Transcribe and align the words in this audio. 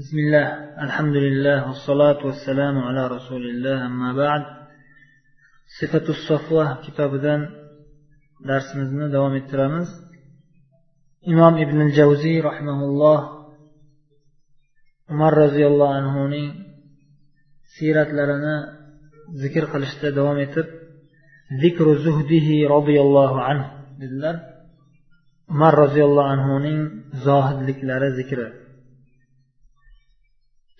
بسم 0.00 0.16
الله 0.24 0.46
الحمد 0.86 1.16
لله 1.26 1.58
والصلاة 1.68 2.20
والسلام 2.26 2.78
على 2.78 3.02
رسول 3.16 3.42
الله 3.52 3.86
أما 3.86 4.10
بعد 4.22 4.42
صفة 5.80 6.06
الصفوة 6.14 6.64
كتابدا 6.84 7.34
darsimizni 8.48 9.06
davom 9.14 9.34
ettiramiz 9.40 9.88
imom 11.32 11.54
ibn 11.64 11.78
javziy 11.98 12.38
rahimaulloh 12.48 13.20
umar 15.12 15.32
roziyallohu 15.42 15.94
anhuning 16.00 16.48
siyratlarini 17.74 18.56
zikr 19.42 19.64
qilishda 19.72 20.08
davom 20.18 20.38
etib 20.46 20.66
zikru 21.62 21.92
zuhdihi 22.06 22.56
roziyallohu 22.74 23.38
anhu 23.50 23.68
dedilar 24.00 24.36
umar 25.52 25.72
roziyallohu 25.84 26.28
anhuning 26.34 26.80
zohidliklari 27.26 28.10
zikri 28.18 28.48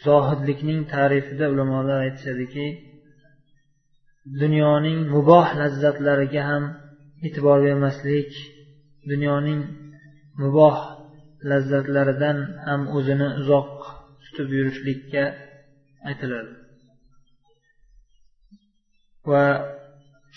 Zohidlikning 0.05 0.81
ta'rifida 0.93 1.45
ulamolar 1.53 1.97
aytishadiki 2.05 2.65
dunyoning 4.41 4.99
muboh 5.13 5.47
lazzatlariga 5.61 6.41
ham 6.49 6.63
e'tibor 7.25 7.57
bermaslik 7.67 8.31
dunyoning 9.11 9.61
muboh 10.41 10.77
lazzatlaridan 11.49 12.37
ham 12.65 12.81
o'zini 12.97 13.27
uzoq 13.41 13.71
tutib 14.23 14.47
yurishlikka 14.57 15.23
aytiladi. 16.09 16.51
Va 19.29 19.45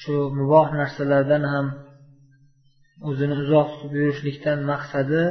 shu 0.01 0.15
muboh 0.39 0.67
narsalardan 0.81 1.45
ham 1.53 1.67
o'zini 3.09 3.35
uzoq 3.45 3.69
tutib 3.75 3.93
yurishlikdan 4.01 4.59
maqsadi 4.71 5.23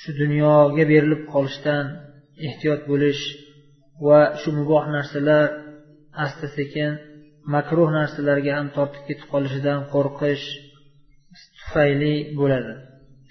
shu 0.00 0.10
dunyoga 0.22 0.82
berilib 0.92 1.22
qolishdan 1.32 1.84
ehtiyot 2.46 2.82
bo'lish 2.90 3.22
va 4.06 4.20
shu 4.40 4.48
muboh 4.58 4.84
narsalar 4.96 5.46
asta 6.24 6.46
sekin 6.58 6.90
makruh 7.54 7.88
narsalarga 7.98 8.52
ham 8.58 8.68
tortib 8.76 9.02
ketib 9.08 9.26
qolishidan 9.32 9.78
qo'rqish 9.92 10.44
tufayli 11.58 12.14
bo'ladi. 12.40 12.74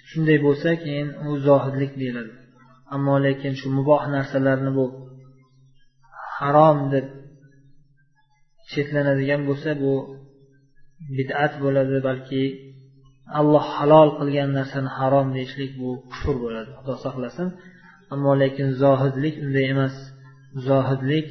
Shunday 0.08 0.38
bo'lsa 0.46 0.70
keyin 0.84 1.08
u 1.26 1.28
zohidlik 1.48 1.92
deyiladi. 2.00 2.32
Ammo 2.94 3.14
lekin 3.26 3.52
shu 3.60 3.68
muboh 3.78 4.02
narsalarni 4.16 4.70
bu 4.78 4.84
harom 6.36 6.78
deb 6.94 7.06
chetlanadigan 8.70 9.42
bo'lsa 9.48 9.70
bu 9.82 9.92
bid'at 11.16 11.52
bo'ladi 11.64 11.96
balki 12.08 12.42
alloh 13.40 13.64
halol 13.76 14.08
qilgan 14.18 14.50
narsani 14.58 14.90
harom 14.98 15.28
deyishlik 15.36 15.72
bu 15.80 15.90
kufr 16.10 16.36
bo'ladi. 16.44 16.70
Xudo 16.78 16.94
saqlasin. 17.04 17.48
Ammo 18.14 18.32
lekin 18.42 18.68
zohidlik 18.82 19.34
unday 19.44 19.66
emas. 19.74 19.96
Zohidlik 20.68 21.28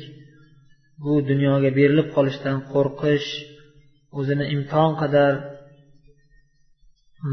bu 1.04 1.14
dunyoga 1.30 1.70
berilib 1.80 2.08
qolishdan 2.16 2.58
qo'rqish 2.74 3.30
o'zini 4.20 4.46
imkon 4.56 4.92
qadar 5.02 5.34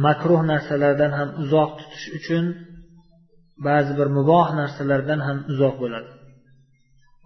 makruh 0.05 0.41
narsalardan 0.53 1.13
ham 1.19 1.29
uzoq 1.43 1.71
tutish 1.79 2.07
uchun 2.19 2.45
ba'zi 3.67 3.93
bir 3.99 4.09
muboh 4.17 4.49
narsalardan 4.61 5.21
ham 5.27 5.39
uzoq 5.53 5.75
bo'ladi. 5.83 6.11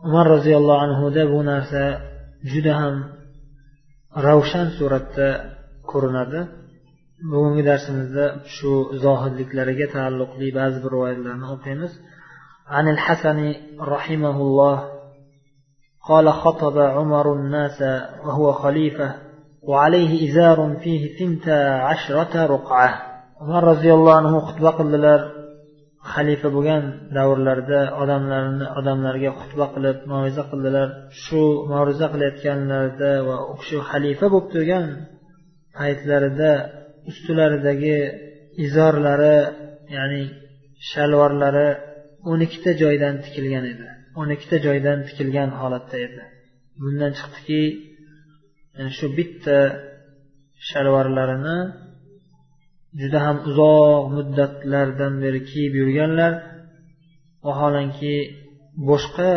Umar 0.07 0.27
roziyallohu 0.35 0.83
anhuda 0.87 1.23
bu 1.33 1.41
narsa 1.53 1.83
juda 2.53 2.73
ham 2.81 2.95
ravshan 4.27 4.69
suratda 4.79 5.29
ko'rinadi. 5.91 6.41
bugungi 7.32 7.64
darsimizda 7.70 8.26
shu 8.56 8.72
zohidliklariga 9.06 9.88
taalluqli 9.96 10.48
ba'zi 10.60 10.78
bir 10.84 10.92
rivoyatlarni 10.96 11.48
o'qiymiz 11.56 11.94
عن 12.76 12.86
الحسن 12.96 13.40
رحمه 13.96 14.38
الله 14.46 14.78
قال 16.10 16.26
خطب 16.34 16.78
عمر 16.78 17.34
الناس 17.34 17.80
وهو 18.26 18.52
خليفة 18.64 19.16
وعليه 19.70 20.12
إزار 20.30 20.78
فيه 20.84 21.18
ثنتا 21.18 21.60
عشرة 21.90 22.46
رقعة 22.46 23.02
عمر 23.42 23.64
رضي 23.64 23.94
الله 23.94 24.14
عنه 24.20 24.40
خطبة 24.40 24.70
قلدلر 24.70 25.22
xalifa 26.14 26.50
bo'lgan 26.56 26.84
davrlarda 27.18 27.80
odamlarni 28.02 28.66
odamlarga 28.80 29.32
xutba 29.40 29.66
qilib 29.76 29.98
mav'iza 30.12 30.44
qildilar 30.52 30.88
shu 31.24 31.42
mav'iza 31.72 32.08
qilayotganlarida 32.14 33.12
va 33.28 33.38
u 33.52 33.54
kishi 33.60 33.78
xalifa 33.90 34.26
bo'lib 34.34 34.48
turgan 34.54 34.86
paytlarida 35.78 36.52
ustilaridagi 37.11 37.97
izorlari 38.67 39.37
ya'ni 39.97 40.23
shalvorlari 40.91 41.69
o'n 42.31 42.41
ikkita 42.47 42.73
joydan 42.83 43.15
tikilgan 43.25 43.65
edi. 43.73 43.87
o'n 44.21 44.29
ikkita 44.37 44.57
joydan 44.67 44.99
tikilgan 45.09 45.51
holatda 45.61 45.97
edi. 46.07 46.23
Bundan 46.81 47.13
chiqdiki 47.19 47.63
shu 48.97 49.07
bitta 49.19 49.59
shalvorlarini 50.71 51.59
juda 53.01 53.19
ham 53.27 53.37
uzoq 53.51 54.05
muddatlardan 54.17 55.15
beri 55.25 55.41
kiyib 55.51 55.73
yurganlar 55.81 56.33
vaholanki 57.47 58.15
boshqa 58.89 59.31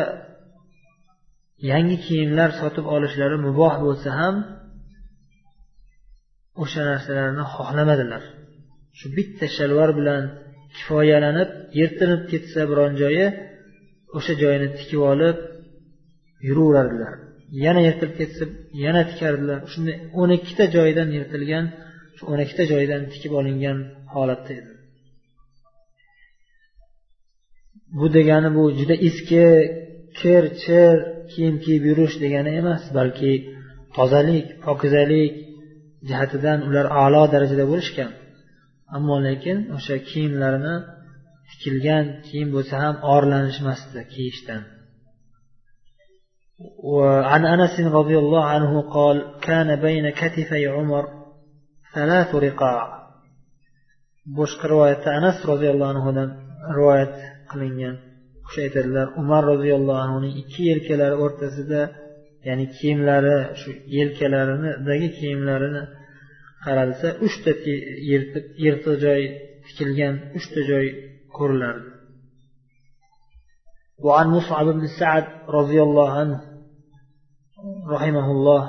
yangi 1.72 1.97
kiyimlar 2.05 2.50
sotib 2.61 2.85
olishlari 2.95 3.38
muboh 3.47 3.73
bo'lsa 3.85 4.09
ham 4.19 4.35
o'sha 6.62 6.81
narsalarni 6.90 7.44
xohlamadilar. 7.56 8.24
Shu 8.97 9.08
bitta 9.18 9.46
shalvar 9.58 9.90
bilan 10.00 10.24
kifoyalanib 10.75 11.50
yirtilib 11.80 12.22
ketsa 12.31 12.62
biron 12.72 12.91
joyi 13.02 13.25
o'sha 14.18 14.34
joyini 14.41 14.68
tikib 14.78 15.02
olib 15.12 15.38
yuraverardilar 16.47 17.14
yana 17.66 17.81
yirtilib 17.88 18.16
ketsa 18.19 18.44
yana 18.86 19.02
tikardilar. 19.09 19.59
Shunday 19.72 19.96
o'n 20.22 20.30
ikkita 20.38 20.66
joydan 20.75 21.09
yirtilgan 21.18 21.66
shu 22.18 22.24
o'n 22.31 22.40
ikkita 22.46 22.64
joydan 22.74 23.02
tikib 23.14 23.34
olingan 23.40 23.78
holatda 24.14 24.52
edi. 24.59 24.72
Bu 27.97 28.06
degani 28.18 28.50
bu 28.58 28.64
juda 28.80 28.96
eski 29.08 29.46
kir 30.20 30.44
chir 30.64 30.96
kiyim 31.31 31.56
kiyib 31.64 31.84
yurish 31.90 32.16
degani 32.24 32.52
emas 32.62 32.84
balki 32.97 33.31
tozalik 33.97 34.47
pokizalik 34.66 35.34
jihatidan 36.09 36.59
ular 36.69 36.87
a'lo 37.03 37.22
darajada 37.33 37.65
bo'lishgan 37.72 38.11
ammo 38.97 39.16
lekin 39.27 39.56
o'sha 39.77 39.97
kiyimlarini 40.09 40.75
tikilgan 41.50 42.05
kiyim 42.27 42.49
bo'lsa 42.56 42.75
ham 42.84 42.94
orlanishmasdi 43.15 44.00
kiyishdan 44.15 44.62
وعن 46.94 47.43
أنس 47.55 47.75
رضي 47.99 48.16
الله 48.22 48.44
عنه 48.44 48.72
قال 48.97 49.16
كان 49.49 49.69
بين 49.87 50.05
كتفي 50.11 50.66
عمر 50.66 51.05
ثلاث 51.94 52.31
رقاع 52.34 52.99
boshqa 54.37 54.65
rivoyatda 54.72 55.09
anas 55.19 55.37
roziyallohu 55.50 55.91
anhudan 55.94 56.31
rivoyat 56.77 57.15
qilingan 57.50 57.94
o'sha 58.47 58.61
aytadilar 58.66 59.06
umar 59.21 59.43
roziyallohu 59.53 60.00
anhuning 60.05 60.34
ikki 60.43 60.62
yelkalari 60.71 61.16
o'rtasida 61.25 61.81
ya'ni 62.49 62.66
kiyimlari 62.77 63.37
shu 63.61 63.71
yelkalaridagi 63.97 65.09
kiyimlarini 65.19 65.83
qaralsa 66.65 67.09
uchta 67.27 67.53
yirtiq 68.65 68.97
joy 69.05 69.22
tikilgan 69.66 70.15
uchta 70.39 70.61
joy 70.71 70.87
ko'rilardi 71.39 71.91
وعن 74.06 74.27
مصعب 74.37 74.66
بن 74.66 74.84
سعد 75.00 75.25
رضي 75.49 75.83
الله 75.83 76.11
عنه 76.21 76.39
رحمه 77.94 78.31
الله 78.31 78.62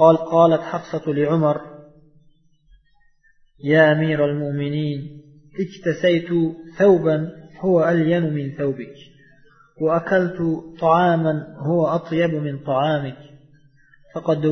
قال 0.00 0.16
قالت 0.16 0.60
حفصة 0.60 1.12
لعمر 1.12 1.60
يا 3.64 3.92
أمير 3.92 4.24
المؤمنين 4.24 5.22
اكتسيت 5.64 6.28
ثوبا 6.78 7.16
هو 7.60 7.88
ألين 7.88 8.34
من 8.34 8.46
ثوبك 8.58 8.94
وأكلت 9.80 10.38
طعاما 10.80 11.56
هو 11.58 11.86
أطيب 11.86 12.30
من 12.30 12.58
طعامك 12.58 13.16
فقد 14.14 14.46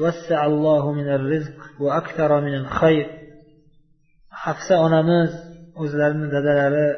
وسع 0.00 0.46
الله 0.46 0.92
من 0.92 1.08
الرزق 1.08 1.56
وأكثر 1.80 2.40
من 2.40 2.54
الخير 2.54 3.06
حفصة 4.30 4.86
أنامز 4.86 5.54
o'zlarini 5.82 6.28
dadalari 6.36 6.88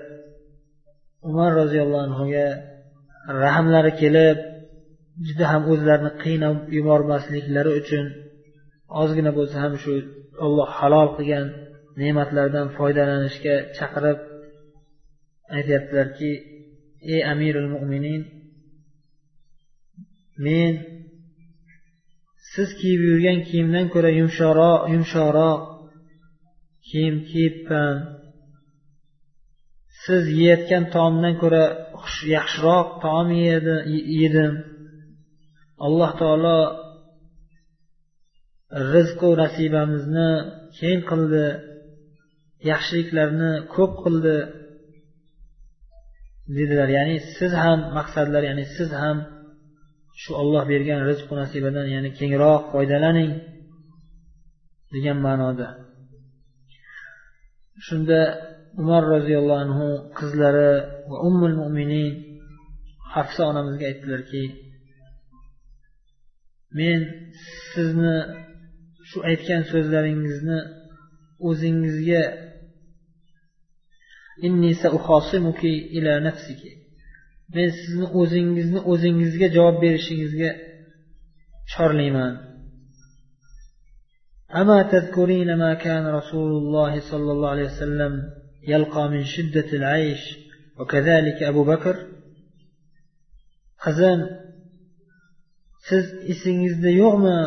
umar 1.29 1.51
roziyallohu 1.61 2.05
anhuga 2.09 2.47
rahmlari 3.45 3.93
kelib 4.03 4.39
juda 5.27 5.45
ham 5.53 5.63
o'zlarini 5.73 6.13
qiynab 6.25 6.57
yubormasliklari 6.77 7.71
uchun 7.81 8.05
ozgina 9.03 9.31
bo'lsa 9.39 9.57
ham 9.65 9.73
shu 9.83 9.93
olloh 10.47 10.69
halol 10.79 11.09
qilgan 11.17 11.47
ne'matlardan 12.01 12.67
foydalanishga 12.79 13.55
chaqirib 13.79 14.19
aytyaptilarki 15.57 16.31
ey 17.14 17.22
amirul 17.32 17.70
mo'minin 17.76 18.22
men 20.46 20.74
siz 22.54 22.70
kiyib 22.80 23.02
yurgan 23.10 23.40
kiyimdan 23.48 23.86
ko'ra 23.94 24.10
yumshoqroq 24.20 24.82
yumshoqroq 24.94 25.62
kiyim 26.88 27.16
kiyibman. 27.30 27.98
Siz 30.04 30.24
yeyotgan 30.40 30.84
taomdan 30.94 31.36
ko'ra 31.42 31.64
yaxshiroq 32.36 32.88
taom 33.04 33.28
yedim. 34.20 34.54
Alloh 35.86 36.12
taolo 36.22 36.60
rizqu 38.94 39.30
nasibamizni 39.42 40.30
keng 40.80 41.00
qildi 41.10 41.46
yaxshiliklarni 42.72 43.52
ko'p 43.76 43.94
qildi. 44.04 44.38
Dedilar. 46.58 46.90
Ya'ni 46.98 47.16
siz 47.38 47.52
ham 47.64 47.80
maqsadlar 47.98 48.44
ya'ni 48.50 48.66
siz 48.76 48.90
ham 49.02 49.18
shu 50.22 50.32
olloh 50.42 50.64
bergan 50.72 51.00
rizqu 51.10 51.34
nasibadan 51.42 51.88
ya'ni 51.96 52.10
kengroq 52.20 52.64
foydalaning 52.74 53.32
degan 54.94 55.18
ma'noda. 55.26 55.68
Shunda 57.88 58.20
umar 58.82 59.04
roziyallohu 59.14 59.62
anhu 59.66 59.88
qizlari 60.20 60.72
va 61.10 61.18
ummul 61.28 61.56
mo'minin 61.62 62.12
hafsa 63.16 63.42
onamizga 63.52 63.86
aytdilarki 63.92 64.44
men 66.80 67.00
sizni 67.74 68.18
shu 69.10 69.18
aytgan 69.30 69.62
so'zlaringizni 69.72 70.60
o'zingizga 71.48 72.24
men 77.55 77.69
sizni 77.79 78.07
o'zingizni 78.21 78.81
o'zingizga 78.93 79.49
javob 79.57 79.77
berishingizga 79.85 80.51
chorlayman 81.73 82.35
أما 84.61 84.83
تذكرين 84.83 85.55
ما 85.63 85.75
كان 85.75 86.05
رسول 86.07 86.51
الله 86.61 86.93
صلى 87.11 87.31
الله 87.33 87.49
عليه 87.55 87.69
وسلم 87.73 88.13
يلقى 88.69 89.09
من 89.09 89.25
شدة 89.25 89.69
العيش 89.73 90.23
وكذلك 90.79 91.43
أبو 91.43 91.65
بكر 91.65 91.97
qizim 93.85 94.21
siz 95.89 96.05
esingizda 96.33 96.91
yo'qmi 97.03 97.39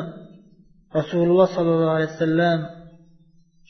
rasululloh 0.98 1.48
sollallohu 1.56 1.96
alayhi 1.98 2.12
vasallam 2.16 2.60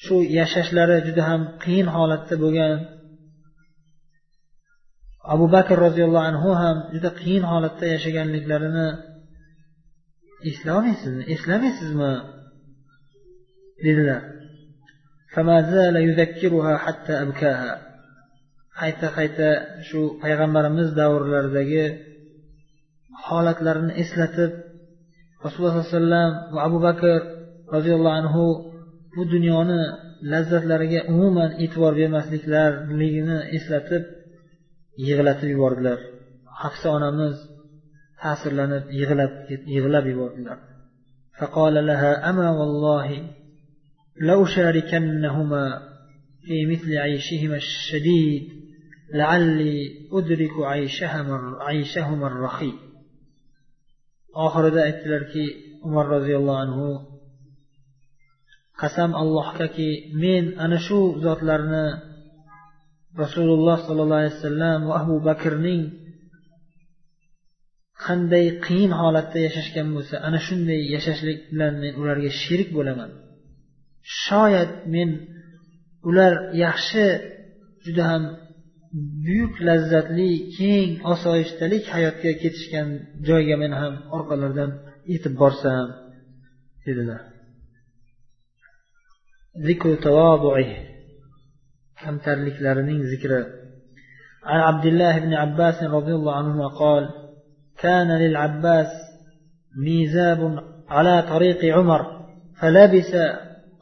shu 0.04 0.16
yashashlari 0.40 0.98
juda 1.08 1.22
ham 1.30 1.42
qiyin 1.64 1.88
holatda 1.96 2.36
bo'lgan 2.44 2.78
abu 5.33 5.47
bakr 5.55 5.77
roziyallohu 5.87 6.29
anhu 6.31 6.51
ham 6.63 6.77
juda 6.95 7.11
qiyin 7.21 7.45
holatda 7.53 7.87
yashaganliklarini 7.95 8.89
eslamaysizmi 10.51 11.23
eslamaysizmi? 11.35 12.13
Dedilar. 13.85 14.23
Qayta 18.79 19.09
qayta 19.17 19.49
shu 19.89 20.01
payg'ambarimiz 20.23 20.89
davrlaridagi 21.01 21.85
holatlarini 23.27 23.93
eslatib 24.03 24.53
rasululloh 25.45 25.75
sollallohu 25.75 25.87
alayhi 25.87 25.99
vasallam 25.99 26.31
va 26.55 26.61
abu 26.69 26.79
bakr 26.87 27.19
roziyallohu 27.75 28.19
anhu 28.21 28.45
bu 29.15 29.23
dunyoni 29.35 29.81
lazzatlariga 30.33 31.01
umuman 31.13 31.51
e'tibor 31.65 31.93
bermasliklarligini 32.01 33.39
eslatib 33.57 34.03
yig'latib 35.08 35.50
yubordilar 35.54 36.00
hafsa 36.62 36.88
onamiz 36.98 37.36
ta'sirlanib 38.22 38.84
yig'lab 39.00 39.32
yig'lab 39.76 40.06
yubordilar 40.14 40.60
فقال 41.40 41.76
لها 41.90 42.30
أما 42.30 42.50
والله 42.60 43.08
لأشاركنهما 44.28 45.66
في 46.46 46.66
مثل 46.72 46.98
عيشهما 46.98 47.56
الشديد 47.56 48.44
لعلي 49.14 49.78
أدرك 50.12 50.52
عيشهما 50.72 51.38
عيشهما 51.68 52.28
الرخي 52.28 52.74
oxirida 54.46 54.82
aytdilarki 54.90 55.46
umar 55.88 56.06
roziyallohu 56.16 56.62
anhu 56.66 56.88
qasam 58.82 59.12
allohgaki 59.22 59.90
men 60.24 60.44
ana 60.64 60.78
shu 60.86 61.00
zotlarni 61.26 61.86
rasululloh 63.23 63.77
sollallohu 63.87 64.21
alayhi 64.23 64.37
vasallam 64.39 64.79
va 64.89 64.95
abu 65.03 65.17
bakrning 65.29 65.83
qanday 68.05 68.47
qiyin 68.67 68.93
holatda 69.01 69.39
yashashgan 69.47 69.89
bo'lsa 69.97 70.15
ana 70.27 70.39
shunday 70.47 70.81
yashashlik 70.95 71.39
bilan 71.51 71.75
men 71.83 71.93
ularga 72.03 72.31
sherik 72.43 72.71
bo'laman. 72.77 73.11
Shoyat 74.25 74.73
men 74.95 75.11
ular 76.09 76.33
yaxshi 76.65 77.05
juda 77.85 78.05
ham 78.11 78.23
buyuk 79.27 79.55
lazzatli 79.69 80.31
keng 80.57 80.91
osoyishtalik 81.13 81.85
hayotga 81.95 82.33
ketishgan 82.43 82.89
joyga 83.29 83.57
men 83.63 83.73
ham 83.81 83.95
orqalaridan 84.17 84.71
yetib 85.13 85.35
borsam 85.43 85.87
dedilar. 86.87 87.21
Kamtarliklarining 92.05 93.01
zikri. 93.13 93.65
عن 94.45 94.61
عبد 94.61 94.87
الله 94.87 95.19
بن 95.19 95.35
عباس 95.35 95.83
رضي 95.83 96.15
الله 96.15 96.35
عنهما 96.37 96.69
قال 96.69 97.09
كان 97.79 98.19
للعباس 98.19 98.87
ميزاب 99.85 100.65
على 100.89 101.23
طريق 101.23 101.77
عمر 101.77 102.07
فلبس 102.61 103.15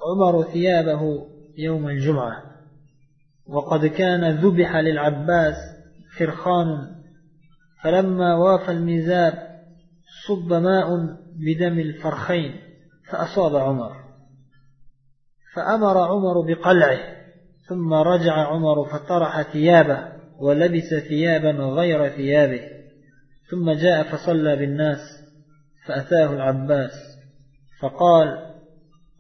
عمر 0.03 0.43
ثيابه 0.53 1.27
يوم 1.59 1.89
الجمعه 1.89 2.43
وقد 3.47 3.87
كان 3.87 4.31
ذبح 4.31 4.77
للعباس 4.77 5.55
فرخان 6.19 6.67
فلما 7.83 8.35
وافى 8.35 8.73
الميزاب 8.73 9.35
صب 10.29 10.53
ماء 10.53 10.89
بدم 11.35 11.79
الفرخين 11.79 12.61
فأصاب 13.11 13.57
عمر 13.57 13.93
فأمر 15.55 15.99
عمر 15.99 16.41
بقلعه 16.47 17.22
ثم 17.73 17.95
رجع 17.95 18.33
عمر 18.33 18.85
فطرح 18.85 19.43
ثيابه 19.43 20.09
ولبس 20.41 20.95
ثيابا 21.09 21.51
غير 21.51 22.09
ثيابه. 22.09 22.61
ثم 23.51 23.71
جاء 23.71 24.03
فصلى 24.03 24.57
بالناس 24.57 24.99
فأتاه 25.87 26.35
العباس 26.35 26.93
فقال 27.81 28.53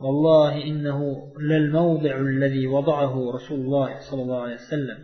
والله 0.00 0.64
إنه 0.64 1.02
للموضع 1.40 2.16
الذي 2.16 2.66
وضعه 2.66 3.30
رسول 3.34 3.60
الله 3.60 3.98
صلى 4.10 4.22
الله 4.22 4.42
عليه 4.42 4.54
وسلم. 4.54 4.98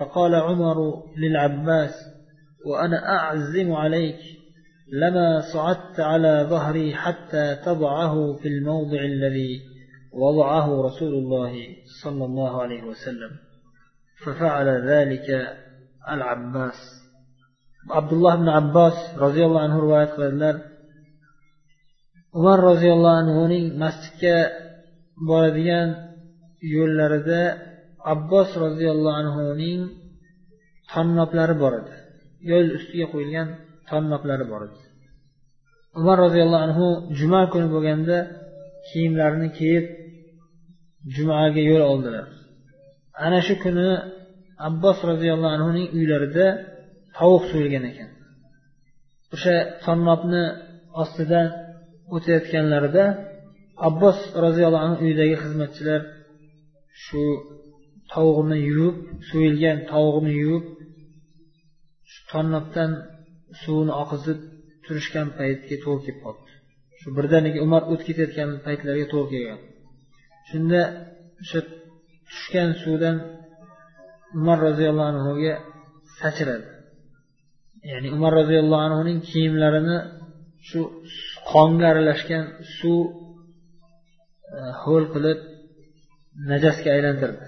فقال 0.00 0.34
عمر 0.34 0.76
للعباس 1.16 1.94
وأنا 2.66 3.08
أعزم 3.08 3.72
عليك 3.72 4.18
لما 4.92 5.40
صعدت 5.40 6.00
على 6.00 6.46
ظهري 6.50 6.94
حتى 6.94 7.56
تضعه 7.64 8.32
في 8.32 8.48
الموضع 8.48 9.00
الذي 9.00 9.71
وضعه 10.13 10.67
رسول 10.87 11.13
الله 11.13 11.53
صلى 12.03 12.25
الله 12.25 12.61
عليه 12.61 12.83
وسلم 12.83 13.31
ففعل 14.25 14.67
ذلك 14.91 15.57
العباس 16.11 16.79
عبد 17.89 18.13
الله 18.13 18.35
بن 18.35 18.49
عباس 18.49 18.93
رضي 19.17 19.45
الله 19.45 19.61
عنه 19.61 19.79
رواية 19.79 20.05
قال 20.05 20.61
umar 22.37 22.59
roziyallohu 22.69 23.17
anhuning 23.23 23.65
masjidga 23.83 24.37
boradigan 25.27 25.89
yo'llarida 26.75 27.41
abbos 28.13 28.49
roziyallohu 28.65 29.17
anhuning 29.21 29.79
tannoblari 30.91 31.55
bor 31.63 31.73
edi 31.81 31.95
yo'l 32.49 32.67
ustiga 32.77 33.05
qo'yilgan 33.13 33.47
tannoblari 33.89 34.45
bor 34.51 34.61
edi 34.67 34.79
umar 35.99 36.17
roziyallohu 36.25 36.63
anhu 36.67 36.85
juma 37.19 37.41
kuni 37.51 37.67
bo'lganda 37.73 38.17
kiyimlarini 38.87 39.49
kiyib 39.57 39.85
jumaga 41.14 41.62
yo'l 41.70 41.82
oldilar. 41.92 42.24
Ana 43.24 43.38
shu 43.46 43.54
kuni 43.64 43.88
abbos 44.68 44.98
roziyallohu 45.10 45.54
anhuning 45.56 45.86
uylarida 45.96 46.46
tovuq 47.18 47.42
so'yilgan 47.50 47.84
ekan. 47.90 48.10
O'sha 49.34 49.56
tonnobni 49.84 50.44
ostidan 51.02 51.46
o'tayotganlarida 52.14 53.04
abbos 53.88 54.18
roziyallohu 54.44 54.84
anhu 54.86 54.96
uyidagi 55.04 55.36
xizmatchilar 55.42 56.00
shu 57.04 57.22
tovuqni 58.12 58.58
yuvib 58.68 58.96
so'yilgan 59.30 59.78
tovuqni 59.92 60.32
yuvib 60.42 60.64
shu 62.10 62.20
tonnobdan 62.32 62.90
suvini 63.62 63.92
oqizib 64.02 64.38
turishgan 64.84 65.28
paytga 65.38 65.76
to'g'ri 65.84 66.02
kelib 66.06 66.18
qolibdi 66.24 66.52
shu 67.00 67.08
birdaniga 67.16 67.58
umar 67.66 67.82
o'tib 67.92 68.06
ketayotgan 68.08 68.50
paytlarga 68.66 69.06
to'g'ri 69.14 69.30
kelgan. 69.34 69.60
Shunda 70.50 70.80
o'sha 71.42 71.60
tushgan 72.28 72.70
suvdan 72.82 73.16
umar 74.38 74.58
roziyallohu 74.68 75.10
anhuga 75.12 75.54
sachradi. 76.20 76.68
Ya'ni 77.90 78.08
umar 78.16 78.32
roziyallohu 78.40 78.82
anhuning 78.88 79.18
kiyimlarini 79.28 79.98
shu 80.68 80.80
qonga 81.50 81.86
aralashgan 81.92 82.44
suv 82.76 83.02
e, 84.56 84.58
ho'l 84.82 85.04
qilib 85.14 85.38
najasga 86.50 86.88
aylantirdi. 86.96 87.44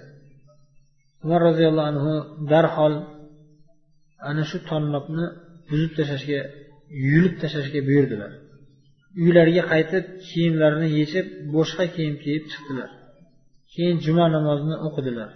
Umar 1.24 1.40
roziyallohu 1.48 1.88
anhu 1.92 2.12
darhol 2.52 2.94
ana 4.28 4.42
shu 4.50 4.58
tonnobni 4.70 5.26
buzib 5.68 5.90
tashlashga 5.98 6.40
yulib 7.10 7.34
tashlashga 7.42 7.80
buyurdilar. 7.88 8.32
Uylariga 9.22 9.62
qaytib 9.72 10.04
kiyimlarini 10.28 10.88
yechib 10.98 11.26
boshqa 11.54 11.84
kiyim 11.94 12.14
kiyib 12.24 12.44
chiqdilar. 12.52 12.90
Keyin 13.72 13.96
juma 14.06 14.26
namozini 14.36 14.76
o'qidilar. 14.86 15.30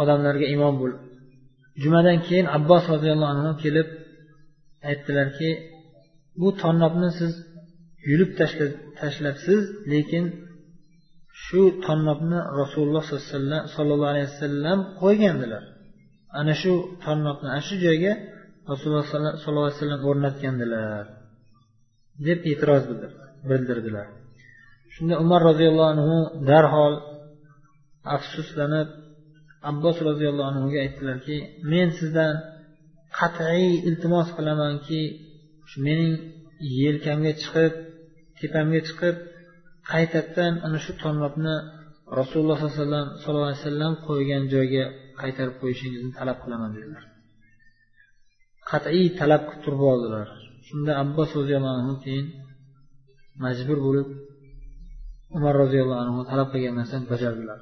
Odamlarga 0.00 0.46
imom 0.56 0.74
bo'lib. 0.82 1.00
Jumadan 1.82 2.18
keyin 2.26 2.46
abbos 2.56 2.84
roziyallohu 2.94 3.32
anhu 3.34 3.52
kelib 3.64 3.88
aytdilarki 4.90 5.50
bu 6.40 6.48
tonnobni 6.62 7.10
siz 7.18 7.32
yulib 8.10 8.30
tashlabsiz 9.00 9.62
lekin 9.92 10.24
shu 11.44 11.62
tonnobni 11.86 12.40
rasululloh 12.60 13.04
sollallohu 13.74 14.10
alayhi 14.12 14.28
vasallam 14.32 14.78
qo'ygandilar. 15.02 15.62
Ana 16.40 16.54
shu 16.62 16.72
tonnobni 17.04 17.48
ana 17.54 17.62
shu 17.68 17.74
joyga 17.86 18.12
rasululloh 18.70 19.06
sollallohu 19.42 19.66
alayhi 19.66 19.78
vasallam 19.78 20.02
o'rnatgandilar. 20.10 21.04
Deb 22.26 22.40
e'tiroz 22.50 22.84
bildirdilar. 23.50 24.06
Shunda 24.94 25.14
umar 25.24 25.40
roziyallohu 25.50 25.90
anhu 25.94 26.16
darhol 26.50 26.94
afsuslanib 28.16 28.88
abbos 29.70 29.96
roziyallohu 30.08 30.48
anhuga 30.52 30.78
aytdilarki 30.84 31.36
men 31.72 31.88
sizdan 31.98 32.34
qat'iy 33.18 33.68
iltimos 33.88 34.28
qilamanki 34.36 35.00
mening 35.86 36.14
yelkamga 36.80 37.32
chiqib 37.42 37.72
tepamga 38.38 38.80
chiqib 38.88 39.16
qaytadan 39.92 40.52
ana 40.66 40.78
shu 40.84 40.92
tonnobni 41.02 41.56
rasululloh 42.20 42.58
sollallohu 43.24 43.48
alayhi 43.48 43.62
vasallam 43.62 43.92
qo'ygan 44.08 44.42
joyga 44.54 44.84
qaytarib 45.20 45.56
qo'yishingizni 45.62 46.12
talab 46.18 46.38
qilaman 46.44 46.70
dedilar. 46.76 47.04
Qat'iy 48.70 49.06
talab 49.20 49.42
qilib 49.48 49.62
turib 49.64 49.82
oldilar. 49.92 50.28
Shunda 50.68 50.92
abbos 51.02 51.30
roziyallohu 51.40 51.76
anhu 51.80 51.94
keyin 52.04 52.26
majbur 53.44 53.78
bo'lib 53.86 54.08
umar 55.36 55.54
roziyallohu 55.62 56.00
anhu 56.04 56.20
talab 56.30 56.48
qilgan 56.52 56.74
narsani 56.80 57.06
bajardilar 57.12 57.60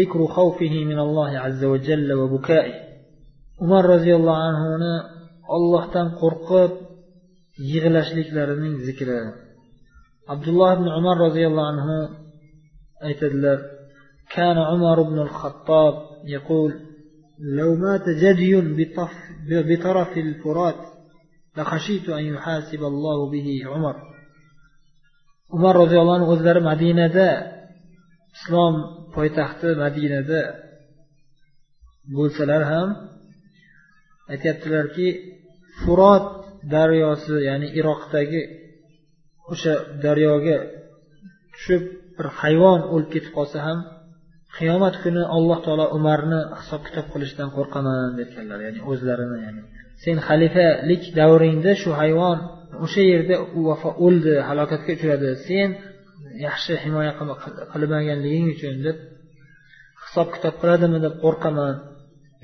ذكر 0.00 0.20
خوفه 0.38 0.74
من 0.90 0.98
الله 1.06 1.32
عز 1.44 1.62
وجل 1.72 2.08
وبكائه 2.20 2.74
umar 3.64 3.84
roziyallohu 3.94 4.42
anhuni 4.50 4.94
ollohdan 5.56 6.08
qo'rqib 6.20 6.72
yig'lashliklarining 7.72 8.74
zikri 8.86 9.18
abdulloh 10.32 10.70
ibn 10.76 10.86
umar 11.00 11.16
roziyallohu 11.26 11.70
anhu 11.72 11.96
aytadilar 13.08 13.58
كان 14.36 14.58
عمر 14.58 15.02
بن 15.02 15.18
الخطاب 15.18 15.94
يقول 16.24 16.72
لو 17.38 17.74
مات 17.74 18.08
جدي 18.08 18.52
بطرف 19.68 20.16
الفرات 20.16 20.80
umar 23.78 23.96
umar 25.56 25.74
roziyallohu 25.82 26.16
anhu 26.18 26.28
o'zlari 26.34 26.60
madinada 26.70 27.28
islom 28.36 28.74
poytaxti 29.14 29.68
madinada 29.84 30.40
bo'lsalar 32.16 32.62
ham 32.72 32.88
aytyaptilarki 34.32 35.08
furot 35.80 36.26
daryosi 36.74 37.36
ya'ni 37.48 37.68
iroqdagi 37.78 38.42
o'sha 39.52 39.74
daryoga 40.04 40.58
tushib 41.54 41.82
bir 42.16 42.26
hayvon 42.40 42.80
o'lib 42.92 43.08
ketib 43.14 43.32
qolsa 43.38 43.58
ham 43.66 43.78
qiyomat 44.56 44.94
kuni 45.04 45.22
alloh 45.36 45.58
taolo 45.66 45.86
umarni 45.98 46.40
hisob 46.60 46.80
kitob 46.86 47.06
qilishdan 47.12 47.48
qo'rqaman 47.56 48.08
deganlar 48.20 48.58
ya'ni 48.66 48.80
o'zlarini 48.90 49.38
ya'ni 49.46 49.62
sen 50.04 50.16
xalifalik 50.28 51.02
davringda 51.18 51.72
shu 51.82 51.90
hayvon 52.00 52.38
o'sha 52.84 53.02
yerda 53.12 53.36
o'ldi 54.06 54.32
halokatga 54.48 54.90
uchradi 54.96 55.30
sen 55.46 55.68
yaxshi 56.46 56.72
himoya 56.84 57.12
qilmaganliging 57.72 58.46
uchun 58.54 58.76
deb 58.86 58.96
hisob 60.04 60.28
kitob 60.34 60.54
qiladimi 60.60 60.98
deb 61.06 61.14
qo'rqaman 61.24 61.74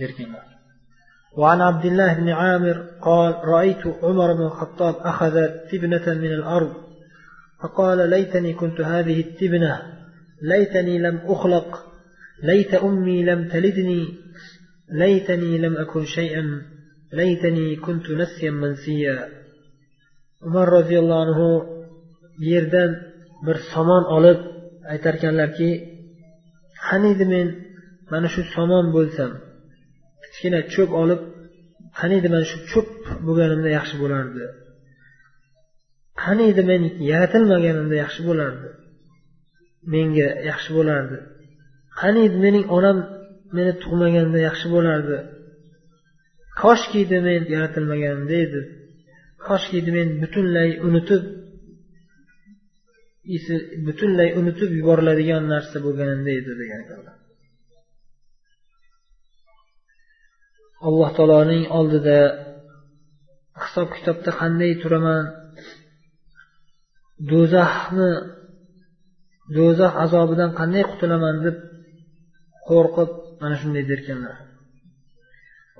derkanlar 0.00 0.46
وعن 1.40 1.60
عبد 1.60 1.84
الله 1.84 2.14
بن 2.14 2.28
عامر 2.28 2.76
قال 3.08 3.32
رأيت 3.54 3.86
عمر 4.02 4.28
بن 4.38 4.42
الخطاب 4.42 4.94
أخذ 5.12 5.34
تبنة 5.70 6.06
من 6.22 6.32
الأرض 6.38 6.72
فقال 7.60 8.10
ليتني 8.10 8.52
كنت 8.60 8.80
هذه 8.80 9.20
التبنة 9.20 9.82
ليتني 10.42 10.98
لم 10.98 11.16
أخلق 11.24 11.68
ليت 12.42 12.74
أمي 12.74 13.22
لم 13.22 13.48
تلدني 13.48 14.02
ليتني 14.90 15.58
لم 15.58 15.76
أكن 15.76 16.04
شيئا 16.04 16.62
laytani 17.16 17.66
kuntu 17.84 18.10
nasiyan 18.20 18.56
mansiya. 18.64 19.16
Umar 20.46 20.66
roziyallohu 20.76 21.22
anhu 21.26 21.48
yerdan 22.52 22.90
bir 23.46 23.56
somon 23.72 24.04
olib 24.16 24.40
aytarkanlarki 24.92 25.70
qaniydi 26.86 27.24
men 27.34 27.46
mana 28.12 28.28
shu 28.34 28.42
somon 28.56 28.86
bo'lsam 28.96 29.30
kichkina 30.22 30.60
cho'p 30.74 30.90
olib 31.02 31.20
qaniydi 32.00 32.28
mana 32.34 32.46
shu 32.50 32.58
cho'p 32.70 32.88
bo'lganimda 33.26 33.70
yaxshi 33.78 33.96
bo'lardi. 34.02 34.44
Qaniydi 36.24 36.62
men 36.70 36.82
yaratilmaganimda 37.10 37.96
yaxshi 38.04 38.20
bo'lardi. 38.28 38.68
Menga 39.92 40.28
yaxshi 40.50 40.70
bo'lardi. 40.78 41.16
Qaniydi 42.00 42.36
mening 42.44 42.64
onam 42.78 42.98
meni 43.56 43.72
tug'maganda 43.82 44.38
yaxshi 44.48 44.66
bo'lardi. 44.74 45.18
Koshkiydi 46.62 47.18
men 47.28 47.40
yaratilmaganimda 47.54 48.36
edi 48.46 48.60
koshkiydi 49.46 49.90
men 49.98 50.08
butunlay 50.22 50.70
unutib 50.86 51.22
butunlay 53.86 54.28
unutib 54.40 54.70
yuboriladigan 54.78 55.44
narsa 55.54 55.76
bo'lganimda 55.86 56.30
edi 56.40 56.52
degan 56.60 56.82
alloh 60.88 61.10
taoloning 61.16 61.64
oldida 61.78 62.18
hisob 63.62 63.88
kitobda 63.96 64.30
qanday 64.40 64.72
turaman? 64.82 65.24
Do'zaxni 67.30 68.10
do'zax 69.56 69.92
azobidan 70.04 70.50
qanday 70.60 70.84
qutulaman 70.90 71.36
deb 71.46 71.56
qo'rqib 72.68 73.10
mana 73.42 73.56
shunday 73.60 73.84
derkanlar. 73.90 74.36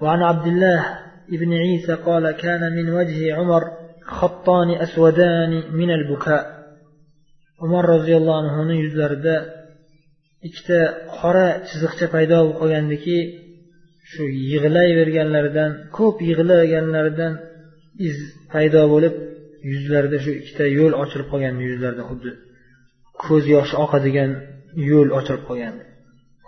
وعن 0.01 0.21
عبد 0.21 0.47
الله 0.47 0.79
ابن 1.35 1.53
عيسى 1.53 1.93
قال 1.93 2.31
كان 2.31 2.61
من 2.77 2.89
وجه 2.89 3.35
عمر 3.35 3.63
خطان 4.01 4.69
أسودان 4.71 5.51
من 5.73 5.91
البكاء 5.91 6.63
umar 7.65 7.83
roziyallohu 7.95 8.39
anhuni 8.43 8.75
yuzlarida 8.83 9.35
ikkita 10.47 10.79
qora 11.17 11.47
chiziqcha 11.69 12.05
paydo 12.15 12.35
bo'lib 12.39 12.55
qolgandiki 12.61 13.17
shu 14.11 14.23
yig'layverganlaridan 14.51 15.71
ko'p 15.97 16.17
yig'laganlaridan 16.29 17.33
iz 18.07 18.17
paydo 18.53 18.81
bo'lib 18.93 19.13
yuzlarida 19.71 20.17
shu 20.23 20.31
ikkita 20.39 20.65
yo'l 20.77 20.93
ochilib 21.03 21.27
qolgan 21.33 21.55
yuzlarida 21.67 22.03
xuddi 22.09 22.31
ko'z 23.25 23.43
yoshi 23.55 23.75
oqadigan 23.85 24.31
yo'l 24.89 25.09
ochilib 25.19 25.43
qolgan 25.49 25.75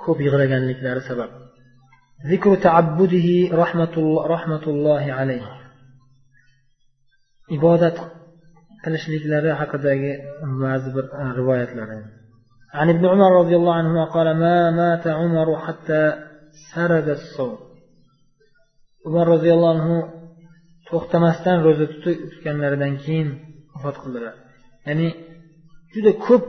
ko'p 0.04 0.18
yig'laganliklari 0.26 1.02
sabab 1.10 1.32
ذكر 2.32 2.56
تعبده 2.56 3.28
رحمة 3.52 3.94
الله, 3.98 4.28
رحمة 4.28 4.64
الله 4.68 5.14
عليه 5.14 5.46
ibodat 7.56 7.98
qilishliklari 8.84 9.52
haqidagi 9.62 10.12
ba'zi 10.64 10.90
bir 10.96 11.06
rivoyatlar 11.40 11.90
عن 12.80 12.90
ابن 12.90 13.06
عمر 13.06 13.32
رضي 13.42 13.56
الله 13.56 13.76
عنهما 13.82 14.06
قال 14.16 14.28
ما 14.44 14.72
مات 14.72 15.08
عمر 15.08 15.48
حتى 15.66 16.02
سرد 16.74 17.08
الصوم 17.10 17.58
umar 19.08 19.26
roziyallohu 19.34 19.74
anhu 19.76 19.96
to'xtamasdan 20.90 21.58
ro'za 21.66 21.86
tutganlaridan 22.04 22.94
keyin 23.04 23.30
vafot 23.74 23.96
qildilar 24.04 24.36
ya'ni 24.88 25.08
juda 25.94 26.12
ko'p 26.26 26.44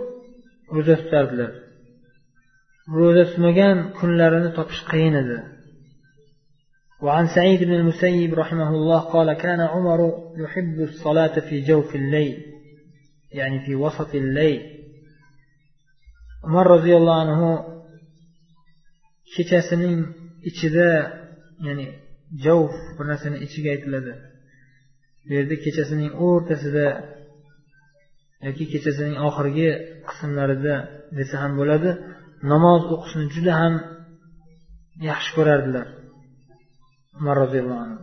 ro'za 0.77 0.95
tutardilar 1.01 1.51
ro'za 2.99 3.23
tutmagan 3.31 3.77
kunlarini 3.99 4.51
topish 4.59 4.83
qiyin 4.91 5.15
edi 5.23 5.39
وعن 7.03 7.27
سعيد 7.27 7.61
بن 7.63 7.73
المسيب 7.73 8.35
رحمه 8.35 8.69
الله 8.69 9.01
قال 9.01 9.33
كان 9.33 9.61
عمر 9.61 10.01
يحب 10.37 10.81
الصلاة 10.81 11.41
في 11.49 11.61
جوف 11.61 11.95
الليل 11.95 12.37
يعني 13.33 13.67
في 13.67 13.75
وسط 13.75 14.15
الليل 14.15 14.63
عمر 16.45 16.67
رضي 16.67 16.97
الله 16.97 17.21
عنه 17.21 17.77
kechasining 19.37 20.01
ichida 20.51 20.91
ya'ni 21.67 21.87
javf 22.45 22.75
bir 22.97 23.05
narsani 23.11 23.37
ichiga 23.47 23.69
aytiladi 23.75 24.13
bu 25.27 25.33
yerda 25.39 25.57
kechasining 25.65 26.11
o'rtasida 26.27 26.87
yoki 28.47 28.65
kechasining 28.73 29.17
oxirgi 29.29 29.71
qismlarida 30.09 30.75
desa 31.19 31.37
ham 31.43 31.53
bo'ladi 31.61 31.91
namoz 32.53 32.83
o'qishni 32.95 33.25
juda 33.35 33.53
ham 33.61 33.75
yaxshi 35.11 35.31
ko'rardilar 35.37 35.87
Umar 37.22 37.36
roziyallohu 37.44 37.82
anhu. 37.86 38.00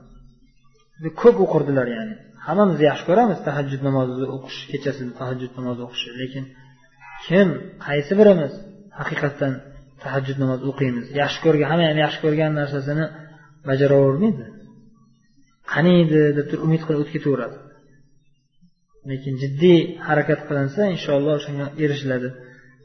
Ko'p 1.22 1.36
o'qirdilar 1.44 1.86
ya'ni. 1.96 2.14
Hammamiz 2.46 2.78
yaxshi 2.88 3.04
ko'ramiz 3.08 3.38
tahajjud 3.48 3.82
namozini 3.88 4.26
o'qish 4.36 4.58
kechasi 4.72 5.02
tahajjud 5.20 5.52
namozi 5.58 5.80
o'qishni 5.86 6.12
lekin 6.22 6.44
kim 7.26 7.48
qaysi 7.86 8.12
birimiz 8.20 8.52
haqiqatdan 9.00 9.52
tahajjud 10.04 10.38
namozi 10.42 10.64
o'qiymiz? 10.70 11.06
Yaxshi 11.20 11.38
ko'rgan 11.44 11.68
hamma 11.72 11.84
ham 11.90 11.98
yaxshi 12.04 12.20
ko'rgan 12.24 12.50
narsasini 12.60 13.04
bajaravermaydi 13.68 14.44
qaniydi 15.72 16.20
deb 16.38 16.46
turib 16.50 16.62
umid 16.68 16.82
qilib 16.86 17.00
o'tib 17.02 17.14
ketaveradi. 17.16 17.56
Lekin 19.10 19.34
jiddiy 19.42 19.78
harakat 20.08 20.40
qilinsa 20.48 20.80
inshaalloh 20.94 21.36
shunga 21.46 21.66
erishiladi. 21.84 22.28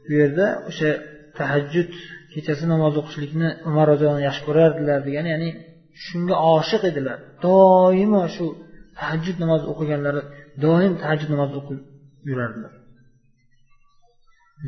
Bu 0.06 0.12
yerda 0.20 0.46
o'sha 0.70 0.90
tahajjud 1.38 1.90
kechasi 2.34 2.64
namoz 2.72 2.94
o'qishlikni 3.00 3.48
umar 3.70 3.86
roziyallohu 3.92 4.24
yaxshi 4.28 4.42
ko'rardilar 4.48 4.98
degani 5.08 5.28
ya'ni 5.34 5.50
shunga 6.05 6.35
oshiq 6.55 6.83
edilar 6.91 7.19
doimo 7.45 8.21
shu 8.35 8.45
tahajjud 8.97 9.37
namozi 9.43 9.65
o'qiganlari 9.71 10.21
doim 10.63 10.93
tahajjud 11.01 11.29
namozi 11.33 11.53
o'qib 11.59 11.79
yurardilar 12.29 12.73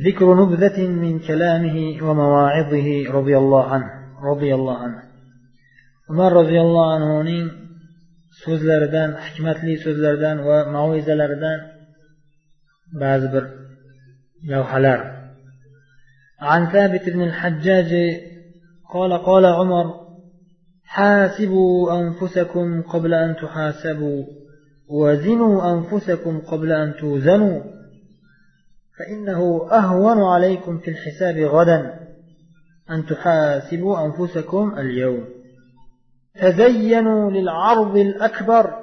ذكر 0.05 0.27
نبذة 0.41 0.77
من 1.03 1.13
كلامه 1.19 1.77
ومواعظه 2.05 2.87
رضي 3.17 3.35
الله 3.37 3.63
عنه 3.73 3.89
رضي 4.31 4.51
الله 4.57 4.77
عنه 4.83 5.01
umar 6.11 6.31
roziyallohu 6.41 6.91
anhuning 6.97 7.45
so'zlaridan 8.43 9.09
hikmatli 9.25 9.73
so'zlaridan 9.85 10.37
va 10.47 10.57
mavizalaridan 10.75 11.59
ba'zi 13.01 13.27
bir 13.33 13.43
lavhalar 14.51 14.99
عن 16.51 16.61
ثابت 16.73 17.05
بن 17.09 17.21
الحجاج 17.29 17.91
قال 18.93 19.11
قال 19.29 19.45
عمر 19.59 19.85
حاسبوا 20.96 22.00
أنفسكم 22.00 22.82
قبل 22.82 23.14
أن 23.14 23.36
تحاسبوا 23.36 24.24
وزنوا 24.88 25.72
أنفسكم 25.72 26.40
قبل 26.40 26.72
أن 26.72 26.94
توزنوا 27.00 27.60
فإنه 28.98 29.68
أهون 29.72 30.22
عليكم 30.22 30.78
في 30.78 30.90
الحساب 30.90 31.36
غدا 31.36 32.00
أن 32.90 33.06
تحاسبوا 33.06 34.04
أنفسكم 34.06 34.74
اليوم. 34.78 35.24
تزينوا 36.40 37.30
للعرض 37.30 37.96
الأكبر. 37.96 38.74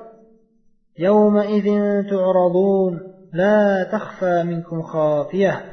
يومئذ 0.99 1.65
تعرضون. 2.09 2.99
لا 3.33 3.89
تخفى 3.91 4.43
منكم 4.43 4.81
خافية. 4.81 5.65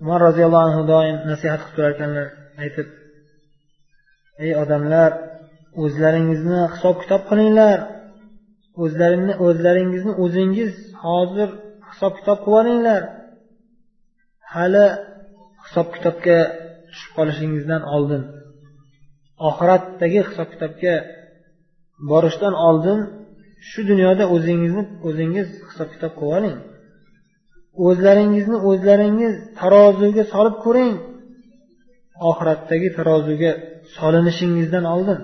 umar 0.00 0.20
roziyallohu 0.28 0.64
anhu 0.68 0.82
doim 0.92 1.16
nasihat 1.30 1.60
qilib 1.60 1.74
turar 1.76 1.90
ekanlar 1.94 2.26
aytib 2.62 2.99
ey 4.44 4.52
odamlar 4.62 5.10
o'zlaringizni 5.82 6.58
hisob 6.72 6.96
kitob 7.02 7.22
qilinglar. 7.30 7.78
O'zlaringni 8.82 9.34
o'zlaringizni 9.46 10.12
o'zingiz 10.24 10.72
hozir 11.04 11.48
hisob 11.90 12.12
kitob 12.18 12.38
qilib 12.44 12.58
olinglar 12.60 13.02
hali 14.54 14.86
hisob 15.64 15.86
kitobga 15.94 16.38
tushib 16.90 17.12
qolishingizdan 17.18 17.82
oldin. 17.94 18.22
Oxiratdagi 19.48 20.20
hisob 20.28 20.48
kitobga 20.54 20.94
borishdan 22.10 22.54
oldin 22.68 23.00
shu 23.68 23.80
dunyoda 23.90 24.24
o'zingizni 24.34 24.82
o'zingiz 25.08 25.48
hisob 25.68 25.88
kitob 25.94 26.12
qilib 26.18 26.34
oling 26.38 26.56
o'zlaringizni 27.86 28.58
o'zlaringiz 28.70 29.34
tarozuga 29.60 30.24
solib 30.32 30.56
ko'ring. 30.64 30.94
Oxiratdagi 32.30 32.88
tarozuga 32.98 33.52
solinishingizdan 33.96 34.84
oldin. 34.94 35.20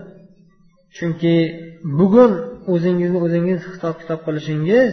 Chunki 0.96 1.34
bugun 1.98 2.32
o'zingizni 2.74 3.18
o'zingiz 3.26 3.60
hisob 3.70 3.94
kitob 4.00 4.20
qilishingiz 4.26 4.92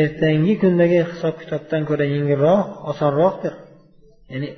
ertangi 0.00 0.54
kundagi 0.62 1.00
hisob 1.10 1.34
kitobdan 1.42 1.82
ko'ra 1.88 2.06
yengilroq 2.14 2.66
osonroqdir. 2.90 3.54
Ya'ni 4.32 4.48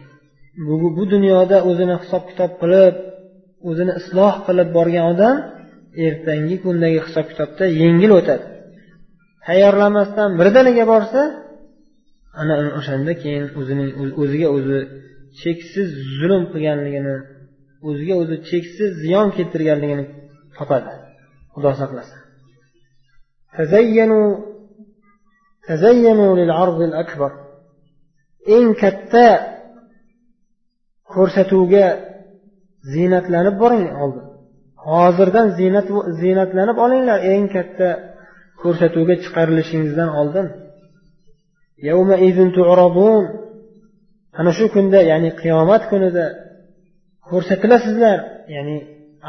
bu, 0.66 0.75
bu 0.96 1.05
dunyoda 1.14 1.57
o'zini 1.70 1.94
hisob 2.03 2.23
kitob 2.31 2.53
qilib 2.61 2.94
o'zini 3.70 3.92
isloh 4.01 4.35
qilib 4.46 4.68
borgan 4.77 5.05
odam 5.12 5.37
ertangi 6.07 6.57
kundagi 6.64 6.99
hisob 7.07 7.27
kitobda 7.31 7.64
yengil 7.83 8.12
o'tadi. 8.18 8.44
Tayyorlamasdan 9.46 10.31
birdaniga 10.40 10.85
borsa 10.92 11.20
ana 12.40 12.55
o'shanda 12.79 13.12
keyin 13.23 13.44
o'zining 13.61 13.88
o'ziga 14.23 14.49
o'zi 14.57 14.79
cheksiz 15.40 15.88
zulm 16.18 16.42
qilganligini 16.53 17.16
o'ziga 17.88 18.14
o'zi 18.23 18.37
cheksiz 18.49 18.90
ziyon 19.03 19.29
keltirganligini 19.37 20.05
topadi. 20.57 20.90
Xudo 21.55 21.71
saqlasin. 21.81 22.18
Eng 28.57 28.68
katta 28.83 29.27
ko'rsatuvga 31.14 31.87
ziynatlanib 32.92 33.57
boring 33.62 33.87
oldin 34.03 34.27
hozirdan 34.88 35.47
ziynat 35.59 35.87
ziynatlanib 36.21 36.79
olinglar 36.85 37.18
eng 37.33 37.47
katta 37.57 37.88
ko'rsatuvga 38.62 39.14
chiqarilishingizdan 39.25 40.11
oldin. 40.21 40.47
Ana 44.38 44.51
shu 44.59 44.64
kunda 44.75 44.99
ya'ni 45.11 45.31
qiyomat 45.42 45.83
kunida 45.90 46.25
ko'rsatilasizlar 47.33 48.18
ya'ni 48.55 48.77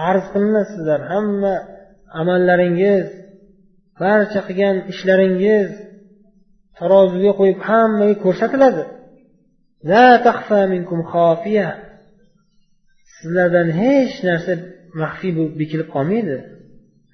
arz 0.09 0.25
qilinasizlar 0.33 0.99
hamma 1.11 1.55
amallaringiz 2.19 3.07
barcha 4.01 4.41
qilgan 4.47 4.77
ishlaringiz 4.91 5.69
taroziga 6.79 7.31
qo'yib 7.39 7.59
hammaga 7.69 8.15
ko'rsatiladi. 8.25 8.83
Sizlardan 13.15 13.69
hech 13.81 14.13
narsa 14.29 14.53
maxfiy 15.01 15.31
bo'lib 15.37 15.55
bekilib 15.61 15.89
qolmaydi. 15.95 16.37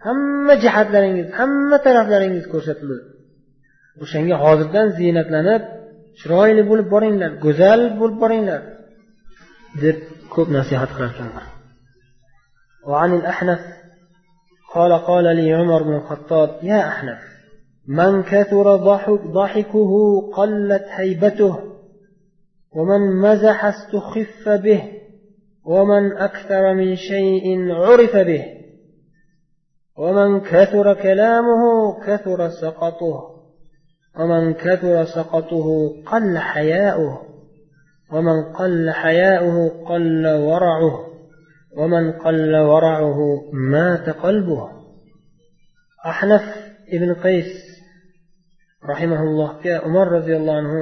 Hamma 0.06 0.54
jihatlaringiz 0.63 1.28
hamma 1.39 1.78
taraflaringiz 1.86 2.45
ko'rsatiladi. 2.54 3.06
O'shanga 4.04 4.36
hozirdan 4.45 4.88
ziynatlanib 4.99 5.63
chiroyli 6.19 6.63
bo'lib 6.69 6.88
boringlar 6.95 7.32
go'zal 7.45 7.82
bo'lib 7.99 8.17
boringlar. 8.23 8.62
Deb 9.75 9.97
ko'p 10.29 10.49
nasihat 10.49 10.89
وعن 12.88 13.13
الأحنف 13.13 13.60
قال 14.73 14.93
قال 14.93 15.36
لي 15.36 15.53
عمر 15.53 15.84
بن 15.84 15.95
الخطاب 15.95 16.60
يا 16.63 16.88
أحنف 16.88 17.19
من 17.88 18.23
كثر 18.23 18.75
ضحك 18.75 19.21
ضحكه 19.21 19.91
قلت 20.34 20.86
هيبته 20.89 21.58
ومن 22.71 23.15
مزح 23.21 23.65
استخف 23.65 24.49
به 24.49 24.84
ومن 25.65 26.17
أكثر 26.17 26.73
من 26.73 26.95
شيء 26.95 27.71
عرف 27.71 28.15
به 28.15 28.45
ومن 29.97 30.39
كثر 30.39 30.93
كلامه 30.93 31.93
كثر 32.05 32.49
سقطه 32.49 33.39
ومن 34.19 34.53
كثر 34.53 35.05
سقطه 35.05 35.67
قل 36.05 36.38
حياؤه. 36.38 37.28
ومن 38.12 38.52
قل 38.59 38.90
حياؤه 38.90 39.85
قل 39.88 40.26
ورعه 40.26 40.94
ومن 41.78 42.12
قل 42.12 42.57
ورعه 42.57 43.18
مات 43.52 44.09
قلبه 44.11 44.68
أحنف 46.07 46.44
ابن 46.92 47.14
قيس 47.14 47.74
rahimaullohga 48.92 49.74
umar 49.88 50.07
roziyallohu 50.16 50.59
anhu 50.62 50.80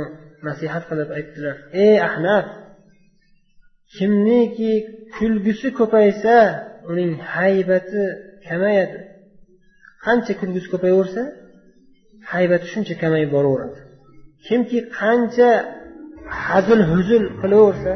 nasihat 0.49 0.83
qilib 0.91 1.09
aytdilar 1.19 1.57
ey 1.85 1.95
ahnaf 2.09 2.47
kimniki 3.97 4.73
kulgusi 5.17 5.69
ko'paysa 5.79 6.37
uning 6.91 7.13
haybati 7.35 8.03
kamayadi 8.49 8.99
qancha 10.05 10.33
kulgusi 10.41 10.69
ko'payaversa 10.75 11.23
haybati 12.33 12.67
shuncha 12.73 12.95
kamayib 13.03 13.31
boraveradi 13.37 13.79
kimki 14.47 14.79
qancha 14.99 15.51
hazil 16.46 16.82
huzul 16.92 17.26
qilaversa 17.42 17.94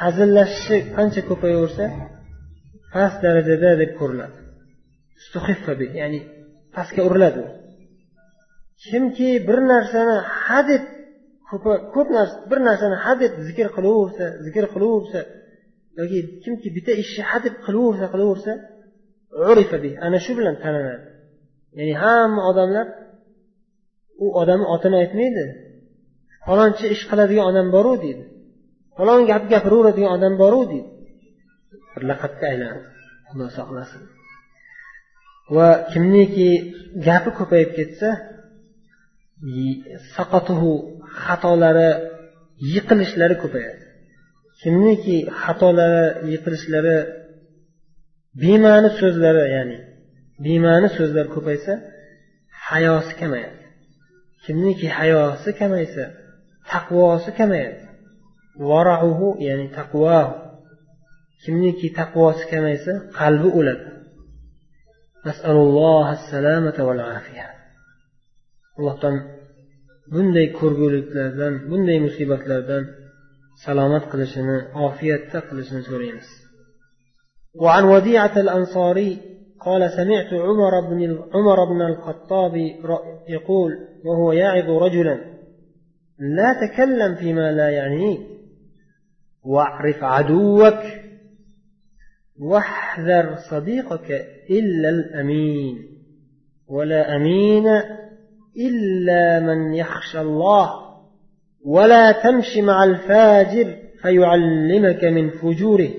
hazillashishi 0.00 0.76
qancha 0.96 1.20
ko'payaversa 1.30 1.84
past 2.94 3.18
darajada 3.24 3.70
deb 3.82 3.90
ko'riladi. 4.00 4.38
Ya'ni 6.00 6.20
pastga 6.74 7.00
uriladi 7.08 7.42
kimki 8.86 9.30
bir 9.48 9.58
narsani 9.72 10.16
hadeb 10.46 10.82
ko'p 11.94 12.08
narsa 12.16 12.36
bir 12.50 12.58
narsani 12.68 12.96
hadeb 13.04 13.32
zikr 13.48 13.66
qilaversa 13.76 14.24
zikr 14.46 14.64
qilaversa 14.74 15.20
yoki 15.98 16.18
kimki 16.44 16.68
bitta 16.76 16.92
ishni 17.02 17.22
hadeb 17.30 17.54
qilaversa 17.66 18.06
qilaversa 18.14 18.52
ana 20.06 20.18
shu 20.24 20.32
bilan 20.38 20.56
tanlanadi. 20.62 21.06
Ya'ni 21.78 21.94
hamma 22.02 22.42
odamlar 22.50 22.86
u 24.24 24.26
odamni 24.40 24.66
otini 24.74 24.96
aytmaydi. 25.02 25.44
Falonchi 26.46 26.84
ish 26.94 27.04
qiladigan 27.10 27.46
odam 27.50 27.68
boru 27.76 27.92
deydi. 28.04 28.24
Falon 28.96 29.20
gap 29.30 29.42
gapiraveradigan 29.52 30.12
odam 30.16 30.34
boru 30.42 30.60
deydi. 30.72 30.90
Bir 31.92 32.02
laqabga 32.10 32.44
aylanadi 32.52 32.86
xudo 33.28 33.46
saqlasin 33.58 34.02
va 35.56 35.68
kimniki 35.92 36.48
gapi 37.06 37.30
ko'payib 37.38 37.70
ketsa 37.78 38.08
saqatuhu 40.14 40.72
xatolari 41.24 41.90
yiqilishlari 42.72 43.36
ko'payadi. 43.42 43.82
Kimniki 44.62 45.16
xatolari 45.42 46.04
yiqilishlari 46.32 46.96
bema'ni 48.42 48.90
so'zlari 49.00 49.44
ya'ni 49.56 49.78
bema'ni 50.44 50.88
so'zlar 50.98 51.26
ko'paysa 51.34 51.72
hayosi 52.68 53.12
kamayadi. 53.20 53.62
Kimniki 54.44 54.86
hayosi 54.98 55.50
kamaysa 55.60 56.04
taqvosi 56.70 57.30
kamayadi 57.38 57.82
varauhu 58.70 59.26
ya'ni 59.46 59.66
taqvo 59.78 60.20
kimniki 61.42 61.88
taqvosi 62.00 62.44
kamaysa 62.52 62.92
qalbi 63.18 63.48
o'ladi 63.58 63.86
allohdan 68.78 69.16
bunday 70.14 70.46
ko'rguliklardan 70.58 71.54
bunday 71.70 71.98
musibatlardan 72.06 72.84
salomat 73.64 74.04
qilishini 74.12 74.56
ofiyatda 74.86 75.38
qilishini 75.48 75.82
so'raymiz 75.90 76.28
وعن 77.62 77.84
وديعة 77.84 78.40
الأنصاري 78.44 79.10
قال 79.66 79.90
سمعت 79.90 80.32
عمر 80.32 80.80
بن 80.80 81.18
عمر 81.34 81.64
بن 81.64 81.82
الخطاب 81.82 82.54
يقول 83.28 83.72
وهو 84.04 84.32
يعظ 84.32 84.70
رجلا 84.70 85.31
لا 86.22 86.66
تكلم 86.66 87.14
فيما 87.14 87.52
لا 87.52 87.68
يعنيك. 87.68 88.20
واعرف 89.44 90.04
عدوك. 90.04 90.78
واحذر 92.40 93.36
صديقك 93.50 94.10
إلا 94.50 94.88
الأمين. 94.88 95.78
ولا 96.68 97.16
أمين 97.16 97.66
إلا 98.56 99.40
من 99.40 99.74
يخشى 99.74 100.20
الله. 100.20 100.70
ولا 101.64 102.12
تمش 102.12 102.56
مع 102.56 102.84
الفاجر 102.84 103.76
فيعلمك 104.02 105.04
من 105.04 105.30
فجوره. 105.30 105.90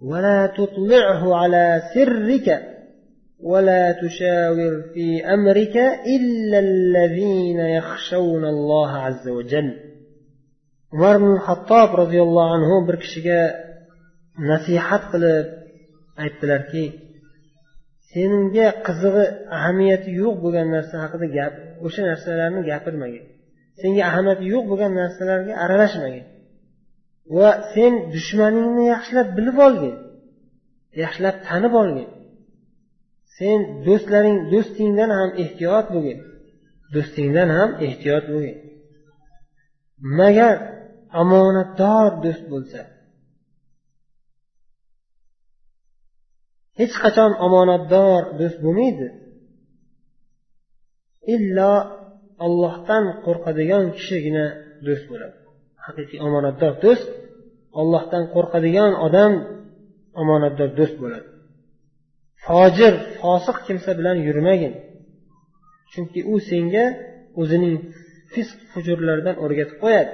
ولا 0.00 0.46
تطلعه 0.46 1.36
على 1.36 1.82
سرك 1.94 2.73
ولا 3.43 3.91
تشاور 3.91 4.73
في 4.93 5.25
أمرك 5.25 5.75
إلا 6.15 6.59
الذين 6.59 7.59
يخشون 7.59 8.45
الله 8.45 8.91
عز 8.91 9.27
وجل 9.27 9.89
umar 10.95 11.15
ibn 11.21 11.31
hattob 11.47 11.89
roziyallohu 12.01 12.51
anhu 12.57 12.75
bir 12.87 12.95
kishiga 13.03 13.41
nasihat 14.49 15.03
qilib 15.11 15.47
aytdilarki 16.23 16.85
senga 18.11 18.67
qizig'i 18.87 19.25
ahamiyati 19.57 20.09
yo'q 20.21 20.35
bo'lgan 20.43 20.67
narsa 20.75 20.95
haqida 21.03 21.27
gap 21.37 21.53
o'sha 21.85 22.01
narsalarni 22.09 22.61
gapirmagin 22.71 23.23
senga 23.81 24.01
ahamiyati 24.09 24.43
yo'q 24.53 24.63
bo'lgan 24.71 24.91
narsalarga 25.01 25.53
aralashmagin 25.63 26.25
va 27.37 27.49
sen 27.73 27.93
dushmaningni 28.15 28.83
yaxshilab 28.93 29.27
bilib 29.37 29.57
olgin 29.67 29.95
yaxshilab 31.03 31.35
tanib 31.47 31.73
olgin 31.81 32.07
Sen 33.38 33.58
do'stlaring 33.86 34.38
do'stingdan 34.52 35.10
ham 35.18 35.30
ehtiyot 35.42 35.86
bo'lgin 35.94 36.18
do'stingdan 36.94 37.48
ham 37.56 37.70
ehtiyot 37.86 38.24
bo'lgin 38.32 38.56
magar 40.18 40.56
omonatdor 41.22 42.10
do'st 42.24 42.44
bo'lsa? 42.52 42.80
Hech 46.78 46.94
qachon 47.04 47.32
omonatdor 47.46 48.20
do'st 48.40 48.58
bo'lmaydi. 48.64 49.08
Illo 51.34 51.74
ollohdan 52.46 53.04
qo'rqadigan 53.24 53.84
kishigina 53.96 54.46
do'st 54.86 55.04
bo'ladi. 55.10 55.36
Haqiqiy 55.86 56.18
omonatdor 56.28 56.72
do'st 56.84 57.08
ollohdan 57.80 58.24
qo'rqadigan 58.34 58.92
odam 59.06 59.32
omonatdor 60.22 60.70
do'st 60.78 60.96
bo'ladi. 61.02 61.28
Fojir 62.46 62.92
fosiq 63.20 63.56
kimsa 63.66 63.90
bilan 63.98 64.16
yurmagin. 64.26 64.72
Chunki 65.92 66.20
u 66.32 66.34
senga 66.50 66.84
o'zining 67.40 67.74
fisq 68.32 68.58
hujurlaridan 68.74 69.36
o'rgatib 69.44 69.76
qo'yadi. 69.84 70.12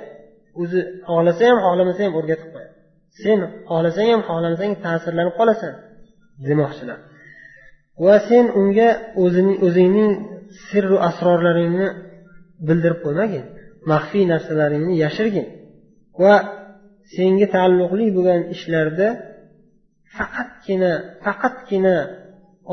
O'zi 0.62 0.80
xohlasa 1.08 1.42
ham 1.50 1.58
xohlamasa 1.66 2.00
ham 2.06 2.14
o'rgatib 2.20 2.48
qo'yadi. 2.54 2.72
Sen 3.22 3.38
xohlasang 3.70 4.08
ham 4.12 4.22
xohlamasang 4.28 4.72
ta'sirlanib 4.84 5.34
qolasan 5.40 5.72
demoqchilar 6.48 6.98
va 8.04 8.14
sen 8.28 8.44
unga 8.60 8.88
o'zining 9.22 9.58
o'zingning 9.66 10.12
sirru 10.66 10.96
asrorlaringni 11.08 11.88
bildirib 12.68 13.00
qo'ymagin 13.04 13.44
maxfiy 13.92 14.24
narsalaringni 14.32 14.94
yashirgin. 15.04 15.46
Va 16.22 16.34
senga 17.14 17.46
taalluqli 17.54 18.06
bo'lgan 18.16 18.40
ishlarda 18.54 19.08
faqatgina 20.16 20.92
faqatgina 21.24 21.96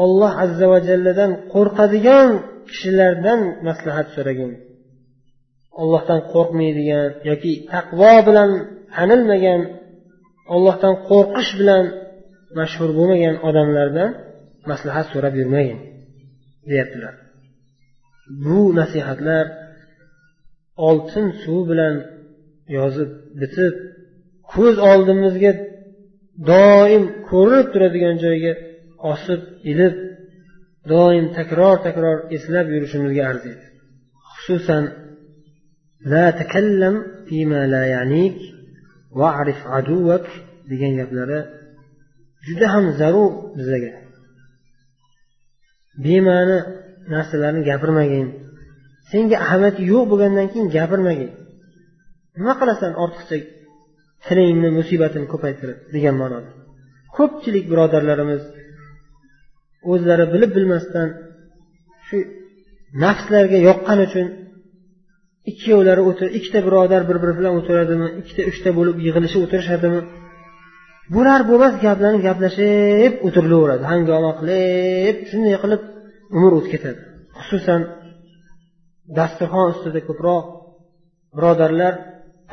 olloh 0.03 0.33
azza 0.45 0.65
va 0.71 0.79
jalladan 0.89 1.31
qo'rqadigan 1.53 2.29
kishilardan 2.69 3.39
maslahat 3.67 4.07
so'ragin. 4.15 4.51
Ollohdan 5.81 6.21
qo'rqmaydigan 6.33 7.07
yoki 7.29 7.53
taqvo 7.73 8.13
bilan 8.27 8.51
tanilmagan 8.95 9.61
ollohdan 10.55 10.95
qo'rqish 11.09 11.51
bilan 11.59 11.85
mashhur 12.59 12.89
bo'lmagan 12.97 13.35
odamlardan 13.47 14.09
maslahat 14.71 15.07
so'rab 15.13 15.33
yurmagin 15.41 15.79
deyaptilar. 16.69 17.13
Bu 18.45 18.59
nasihatlar 18.79 19.45
oltin 20.87 21.27
suv 21.43 21.61
bilan 21.71 21.95
yozib 22.77 23.09
bitib 23.41 23.73
ko'z 24.53 24.75
oldimizga 24.91 25.51
doim 26.51 27.03
ko'rinib 27.29 27.67
turadigan 27.73 28.15
joyga 28.25 28.53
osib 29.11 29.41
ilib 29.71 29.95
doim 30.91 31.25
takror 31.37 31.75
takror 31.87 32.17
eslab 32.37 32.67
yurishimizga 32.73 33.23
arziydi 33.31 33.65
xususan 34.33 34.83
la 36.11 36.25
takallam 36.39 36.95
fima 37.27 37.61
la 37.73 37.83
yanik 37.95 38.37
va'rif 39.19 39.59
aduvak 39.79 40.25
degan 40.71 40.93
gaplari 40.99 41.39
juda 42.47 42.67
ham 42.73 42.85
zarur 42.99 43.31
bizlarga 43.57 43.93
bema'ni 46.05 46.57
narsalarni 47.13 47.61
gapirmagin 47.69 48.27
senga 49.11 49.37
ahamiyati 49.45 49.81
yo'q 49.91 50.03
bo'lgandan 50.11 50.47
keyin 50.51 50.67
gapirmagin 50.77 51.31
nima 52.37 52.53
qilasan 52.59 52.91
ortiqcha 53.03 53.37
tilingni 54.25 54.69
musibatini 54.79 55.27
ko'paytirib 55.33 55.77
degan 55.95 56.15
ma'noda. 56.21 56.49
Ko'pchilik 57.17 57.65
birodarlarimiz 57.71 58.43
o'zlari 59.91 60.25
bilib 60.33 60.51
bilmasdan 60.57 61.07
shu 62.07 62.17
nafslariga 63.03 63.59
yoqqani 63.69 64.03
uchun 64.09 64.27
ikkovlari 65.51 66.01
o'tir 66.09 66.27
ikkita 66.37 66.59
birodar 66.67 67.01
bir 67.09 67.17
biri 67.23 67.33
bilan 67.39 67.53
o'tiradimi 67.59 68.07
ikkita 68.21 68.43
uchta 68.51 68.69
bo'lib 68.77 68.97
yig'ilishib 69.05 69.41
o'tirishadimi 69.45 70.01
bo'lar 71.15 71.41
bo'lmas 71.49 71.73
gaplarni 71.85 72.19
gaplashib 72.27 73.13
o'tirilaveradi. 73.27 73.83
Hangoma 73.93 74.31
qilib 74.39 75.15
shunday 75.29 75.55
qilib 75.63 75.81
umr 76.37 76.51
o'tib 76.57 76.71
ketadi. 76.73 76.99
Xususan 77.39 77.81
dasturxon 79.17 79.67
ustida 79.73 80.01
ko'proq 80.09 80.45
birodarlar 81.37 81.93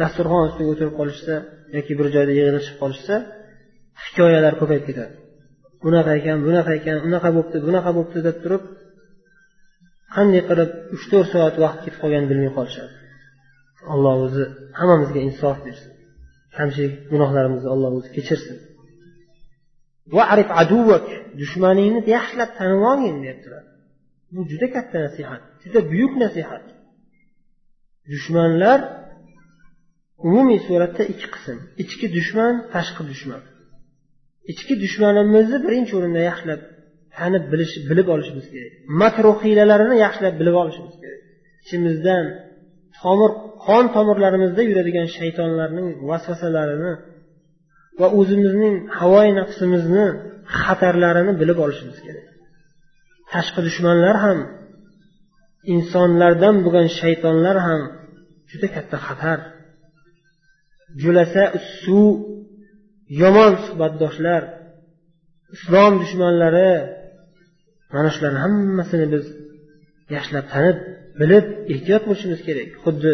dasturxon 0.00 0.42
ustiga 0.48 0.70
o'tirib 0.74 0.94
qolishsa 1.00 1.34
yoki 1.76 1.92
bir 1.98 2.06
joyda 2.14 2.32
yig'ilishib 2.38 2.76
qolishsa 2.82 3.14
hikoyalar 4.04 4.54
ko'payib 4.60 4.84
ketadi. 4.88 5.14
Bunaqa 5.84 6.12
ekan 6.20 6.38
bunaqa 6.46 6.72
ekan 6.78 6.96
unaqa 7.08 7.28
bo'libdi 7.36 7.58
bunaqa 7.68 7.90
bo'libdi 7.96 8.20
deb 8.28 8.36
turib 8.44 8.62
qanday 10.14 10.42
qilib 10.48 10.70
uch 10.94 11.04
to'rt 11.10 11.28
soat 11.34 11.54
vaqt 11.64 11.78
ketib 11.84 11.98
qolganini 12.02 12.28
bilmay 12.32 12.52
qolishadi. 12.58 12.92
Alloh 13.92 14.16
o'zi 14.26 14.44
hammamizga 14.78 15.20
insof 15.28 15.56
bersin. 15.66 15.90
Kamchilik 16.56 16.92
gunohlarimizni 17.12 17.68
alloh 17.74 17.90
o'zi 17.98 18.08
kechirsin. 18.16 18.56
Dushmaningni 21.40 22.00
yaxshilab 22.16 22.50
tanib 22.58 22.82
olgin 22.90 23.16
deyaptilar 23.22 23.64
bu 24.34 24.40
juda 24.50 24.66
katta 24.74 24.96
nasihat 25.06 25.42
juda 25.62 25.80
buyuk 25.90 26.12
nasihat. 26.24 26.64
Dushmanlar 28.12 28.78
umumiy 30.26 30.60
suratda 30.66 31.02
ikki 31.12 31.28
qism 31.34 31.58
ichki 31.82 32.06
dushman 32.16 32.54
tashqi 32.74 33.02
dushman. 33.10 33.42
Ichki 34.52 34.74
dushmanimizni 34.84 35.58
birinchi 35.66 35.92
o'rinda 35.98 36.20
yaxshilab 36.30 36.60
tanib 37.16 37.44
bilish 37.52 37.74
bilib 37.90 38.08
olishimiz 38.14 38.46
kerak. 38.52 38.72
Makru 39.02 39.32
hiylalarini 39.42 39.96
yaxshilab 40.04 40.34
bilib 40.40 40.56
olishimiz 40.62 40.94
kerak. 41.02 41.22
Ichimizdan 41.64 42.24
tomir 43.00 43.30
qon 43.66 43.84
tomirlarimizda 43.96 44.62
yuradigan 44.70 45.08
shaytonlarning 45.16 45.88
vasvasalarini 46.10 46.92
va 48.00 48.08
o'zimizning 48.18 48.74
havoi 48.98 49.30
nafsimizni 49.40 50.06
xatarlarini 50.60 51.32
bilib 51.40 51.58
olishimiz 51.64 51.98
kerak. 52.06 52.26
Tashqi 53.32 53.60
dushmanlar 53.68 54.16
ham 54.24 54.38
insonlardan 55.74 56.56
bo'lgan 56.64 56.88
shaytonlar 57.00 57.56
ham 57.66 57.80
juda 58.50 58.68
katta 58.76 58.96
xatar. 59.08 59.38
Julasa 61.02 61.44
suv 61.80 62.12
yomon 63.22 63.52
suhbatdoshlar 63.64 64.42
islom 65.54 65.92
dushmanlari 66.02 66.70
mana 67.94 68.08
shularni 68.14 68.40
hammasini 68.44 69.06
biz 69.14 69.24
yaxshilab 70.14 70.46
tanib 70.54 70.76
bilib 71.20 71.46
ehtiyot 71.72 72.02
bo'lishimiz 72.08 72.40
kerak. 72.46 72.68
Xuddi 72.84 73.12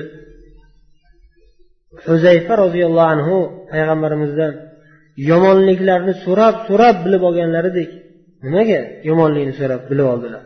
huzayfa 2.07 2.55
roziyallohu 2.65 3.11
anhu 3.15 3.37
payg'ambarimizdan 3.73 4.53
yomonliklarni 5.31 6.15
so'rab 6.25 6.55
so'rab 6.69 6.97
bilib 7.05 7.23
olganlaridek 7.29 7.91
nimaga 8.45 8.81
yomonlikni 9.09 9.55
so'rab 9.61 9.83
bilib 9.91 10.07
oldilar? 10.13 10.43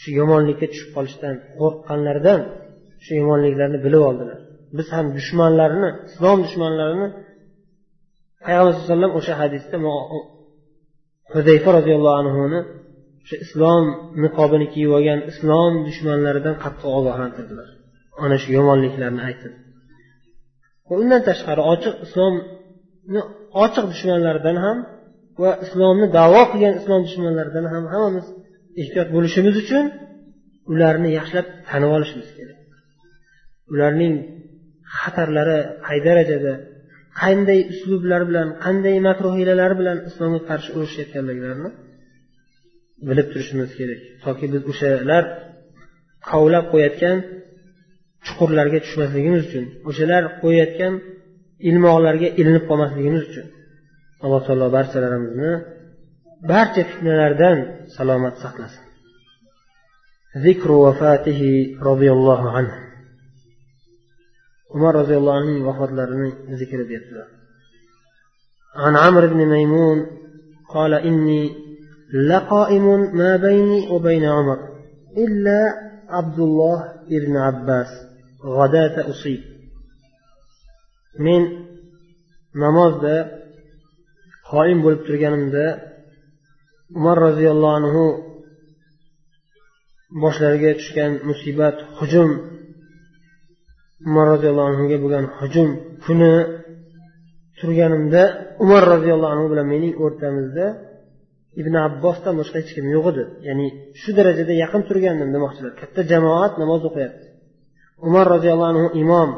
Shu 0.00 0.08
yomonlikka 0.20 0.66
tushib 0.72 0.90
qolishdan 0.96 1.34
qo'rqqanlaridan 1.60 2.40
shu 3.04 3.12
yomonliklarni 3.20 3.78
bilib 3.86 4.02
oldilar. 4.08 4.38
Biz 4.78 4.86
ham 4.96 5.06
dushmanlarni 5.16 5.88
islom 6.08 6.38
dushmanlarini 6.46 7.08
payg'ambar 8.44 8.72
sallallohu 8.72 8.84
alayhi 8.84 8.86
vasallam 8.86 9.12
o'sha 9.18 9.34
hadisda 9.42 9.76
hudayfa 11.34 11.70
roziyallohu 11.78 12.16
anhuni 12.22 12.60
o'sha 13.22 13.36
islom 13.44 13.84
niqobini 14.24 14.66
kiyib 14.72 14.90
olgan 14.98 15.20
islom 15.30 15.72
dushmanlaridan 15.88 16.54
qattiq 16.64 16.90
ogohlantirdilar. 16.98 17.68
Ana 18.24 18.36
shu 18.42 18.48
yomonliklarni 18.58 19.22
aytib 19.28 19.52
undan 20.96 21.20
tashqari 21.28 21.62
ochiq 21.72 21.94
islomni 22.06 23.20
ochiq 23.64 23.84
dushmanlaridan 23.92 24.56
ham 24.64 24.78
va 25.42 25.50
islomni 25.64 26.06
davo 26.18 26.42
qilgan 26.52 26.74
islom 26.80 27.00
dushmanlaridan 27.06 27.66
ham 27.72 27.84
hammamiz 27.92 28.26
ehtiyot 28.82 29.08
bo'lishimiz 29.16 29.54
uchun 29.62 29.84
ularni 30.72 31.08
yaxshilab 31.18 31.46
tanib 31.68 31.90
olishimiz 31.96 32.28
kerak. 32.38 32.57
ularning 33.72 34.14
xatarlari 34.98 35.58
qay 35.86 35.98
darajada 36.06 36.54
qanday 37.20 37.60
uslublar 37.72 38.22
bilan 38.28 38.48
qanday 38.64 38.96
makruhiylalar 39.08 39.72
bilan 39.80 39.98
islomga 40.08 40.40
qarshi 40.50 40.70
urushayotganliklarini 40.76 41.70
bilib 43.08 43.26
turishimiz 43.32 43.70
kerak. 43.78 44.00
Toki 44.24 44.46
biz 44.52 44.62
o'shalar 44.72 45.24
qovlab 46.30 46.64
qo'yayotgan 46.72 47.16
chuqurlarga 48.26 48.78
tushmasligimiz 48.84 49.42
uchun 49.48 49.64
o'shalar 49.88 50.22
qo'yayotgan 50.42 50.94
ilmoqlarga 51.68 52.28
ilinib 52.40 52.64
qolmasligimiz 52.70 53.22
uchun 53.30 53.46
alloh 54.24 54.40
taolo 54.46 54.66
barchalarimizni 54.76 55.52
barcha 56.52 56.82
fitnalardan 56.90 57.58
salomat 57.96 58.34
saqlasin. 58.44 58.84
Zikru 60.44 60.76
vafatihi 60.86 61.52
roziyallohu 61.88 62.48
anhu. 62.58 62.78
umar 64.75 64.93
roziyallohu 65.01 65.37
anhuning 65.39 65.63
vafatlarini 65.69 66.29
zikri 66.59 66.85
deyaptilar 66.91 67.29
عن 68.83 68.93
عمرو 69.03 69.27
بن 69.27 69.41
ميمون 69.55 69.99
قال 70.75 70.93
إني 70.93 71.43
لقائم 72.29 72.85
ما 73.19 73.31
بيني 73.37 73.79
وبين 73.93 74.25
عمر 74.25 74.59
إلا 75.17 75.59
عبد 76.09 76.39
الله 76.39 76.79
بن 77.25 77.37
عباس 77.37 77.89
غداة 78.57 78.95
أصيب 79.09 79.41
من 81.19 81.41
namozda 82.61 83.15
qoyim 84.51 84.79
bo'lib 84.85 85.01
turganimda 85.07 85.65
umar 86.97 87.17
roziyallohu 87.27 87.77
anhu 87.79 88.03
boshlariga 90.23 90.71
tushgan 90.79 91.11
musibat 91.29 91.77
hujum 91.97 92.29
umar 94.09 94.25
roziyallohu 94.33 94.67
anhuga 94.71 94.97
bo'lgan 95.03 95.25
hujum 95.39 95.69
kuni 96.05 96.33
turganimda 97.59 98.23
umar 98.63 98.83
roziyallohu 98.93 99.31
anhu 99.35 99.47
bilan 99.51 99.67
mening 99.73 99.93
o'rtamizda 100.03 100.65
ibn 101.61 101.73
abbosdan 101.87 102.33
boshqa 102.39 102.57
hech 102.61 102.71
kim 102.77 102.85
yo'q 102.95 103.05
edi 103.11 103.23
ya'ni 103.47 103.67
shu 104.01 104.09
darajada 104.17 104.53
yaqin 104.63 104.81
turgandim 104.89 105.29
demoqchilar 105.35 105.71
katta 105.81 106.01
jamoat 106.11 106.53
namoz 106.61 106.81
o'qiyapti 106.89 107.25
umar 108.07 108.25
roziyallohu 108.35 108.71
anhu 108.73 108.87
imom 109.03 109.29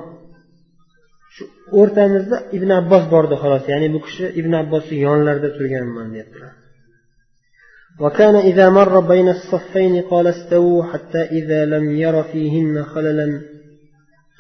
shu 1.36 1.44
o'rtamizda 1.80 2.38
ibn 2.58 2.70
abbos 2.80 3.04
bor 3.14 3.24
edi 3.28 3.36
xolos 3.44 3.64
ya'ni 3.74 3.88
bu 3.96 4.00
kishi 4.06 4.26
ibn 4.40 4.52
abbosni 4.62 4.96
yonlarida 5.08 5.50
turganman 5.58 6.10
deyaptilar 6.16 6.54
وكان 8.04 8.36
إذا 8.36 8.70
مر 8.70 9.00
بين 9.00 9.28
الصفين 9.30 10.02
قال 10.12 10.26
استووا 10.28 10.84
حتى 10.92 11.22
إذا 11.38 11.66
لم 11.66 11.86
ير 12.04 12.24
فيهن 12.24 12.84
خللا 12.84 13.28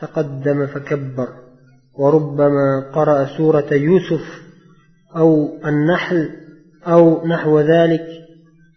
تقدم 0.01 0.67
فكبر. 0.67 1.29
وربما 1.95 2.91
قرأ 2.95 3.37
سورة 3.37 3.73
يوسف 3.73 4.43
أو 5.17 5.59
النحل 5.67 6.31
أو 6.87 7.27
نحو 7.27 7.61
ذلك 7.61 8.07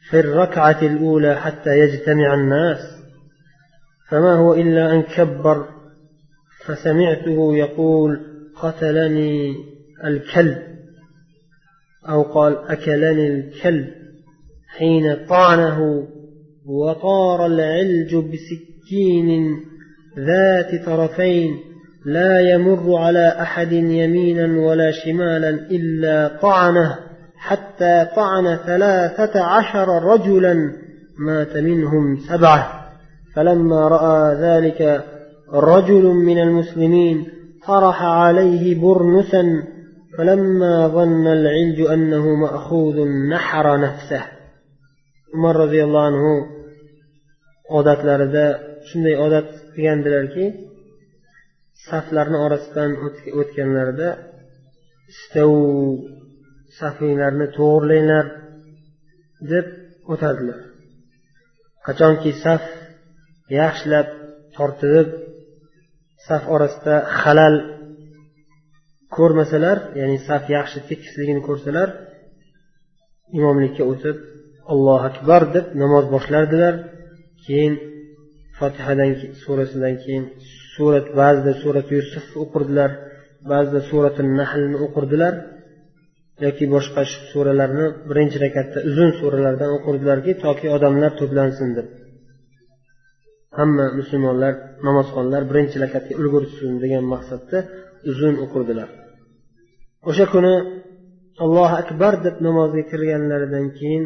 في 0.09 0.19
الركعة 0.19 0.81
الأولى 0.81 1.35
حتى 1.35 1.79
يجتمع 1.79 2.33
الناس. 2.33 2.79
فما 4.09 4.35
هو 4.35 4.53
إلا 4.53 4.95
أن 4.95 5.01
كبر. 5.01 5.67
فسمعته 6.65 7.55
يقول 7.55 8.19
قتلني 8.55 9.55
الكلب. 10.05 10.57
أو 12.09 12.21
قال 12.21 12.57
أكلني 12.57 13.27
الكلب. 13.27 13.89
حين 14.67 15.25
طعنه 15.29 16.07
وطار 16.65 17.45
العلج 17.45 18.15
بسكين 18.15 19.59
ذات 20.19 20.85
طرفين 20.85 21.59
لا 22.05 22.39
يمر 22.39 22.95
على 22.95 23.27
أحد 23.27 23.71
يمينا 23.71 24.61
ولا 24.67 24.91
شمالا 24.91 25.49
إلا 25.49 26.39
طعنه 26.41 26.95
حتى 27.37 28.07
طعن 28.15 28.57
ثلاثة 28.65 29.43
عشر 29.43 30.03
رجلا 30.03 30.55
مات 31.19 31.57
منهم 31.57 32.17
سبعة. 32.29 32.89
فلما 33.35 33.87
رأى 33.87 34.35
ذلك 34.35 35.03
رجل 35.53 36.03
من 36.03 36.37
المسلمين 36.41 37.27
طرح 37.67 38.03
عليه 38.03 38.81
برنسا 38.81 39.43
فلما 40.17 40.87
ظن 40.87 41.27
العلج 41.27 41.81
أنه 41.81 42.35
مأخوذ 42.35 43.07
نحر 43.29 43.79
نفسه. 43.79 44.23
umar 45.33 45.55
roziyallohu 45.63 46.07
anhu 46.09 46.31
odatlarida 47.77 48.45
shunday 48.89 49.15
odat 49.25 49.49
qilgandilarki 49.75 50.45
saflarni 51.87 52.37
orasidan 52.45 52.91
o'tganlarida 53.39 54.09
istav 55.13 55.51
safinglarni 56.79 57.47
to'g'irlanglar 57.57 58.25
deb 59.51 59.65
o'tadilar. 60.13 60.59
Qachonki 61.85 62.31
saf 62.43 62.63
yaxshilab 63.59 64.07
tortilib 64.57 65.09
saf 66.27 66.43
orasida 66.55 66.95
halal 67.21 67.55
ko'rmasalar 69.15 69.77
ya'ni 69.99 70.17
saf 70.27 70.43
yaxshi 70.55 70.79
tekisligini 70.89 71.41
ko'rsalar 71.47 71.89
imomlikka 73.37 73.83
o'tib 73.91 74.17
allohu 74.73 75.05
akbar 75.11 75.41
deb 75.55 75.65
namoz 75.81 76.05
boshlardilar. 76.13 76.75
Keyin 77.45 77.73
fotihadan 78.63 79.09
surasidan 79.43 79.95
keyin 80.03 80.23
surat 80.75 81.07
ba'zida 81.19 81.51
surat 81.63 81.87
yusuf 81.97 82.25
o'qirdilar 82.43 82.89
ba'zida 83.51 83.79
surati 83.89 84.21
nahlni 84.39 84.77
o'qirdilar 84.85 85.33
yoki 86.45 86.65
boshqa 86.75 87.01
suralarni 87.31 87.85
birinchi 88.09 88.37
rakatda 88.45 88.79
uzun 88.89 89.09
suralardan 89.19 89.69
o'qirdilarki 89.77 90.31
toki 90.45 90.67
odamlar 90.75 91.11
to'plansin 91.19 91.69
deb 91.77 91.87
hamma 93.57 93.85
musulmonlar 93.99 94.53
namozxonlar 94.87 95.41
birinchi 95.49 95.77
rakatga 95.83 96.13
ulgursin 96.21 96.71
degan 96.83 97.03
maqsadda 97.13 97.57
uzun 98.11 98.35
o'qirdilar. 98.45 98.89
O'sha 100.09 100.25
kuni 100.33 100.53
allohu 101.43 101.75
akbar 101.83 102.13
deb 102.25 102.35
namozga 102.47 102.83
kirganlaridan 102.91 103.65
keyin 103.79 104.03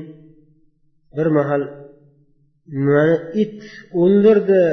bir 1.17 1.27
mahal 1.37 1.61
mani 2.85 3.15
it 3.43 3.59
o'ldirdi 4.01 4.63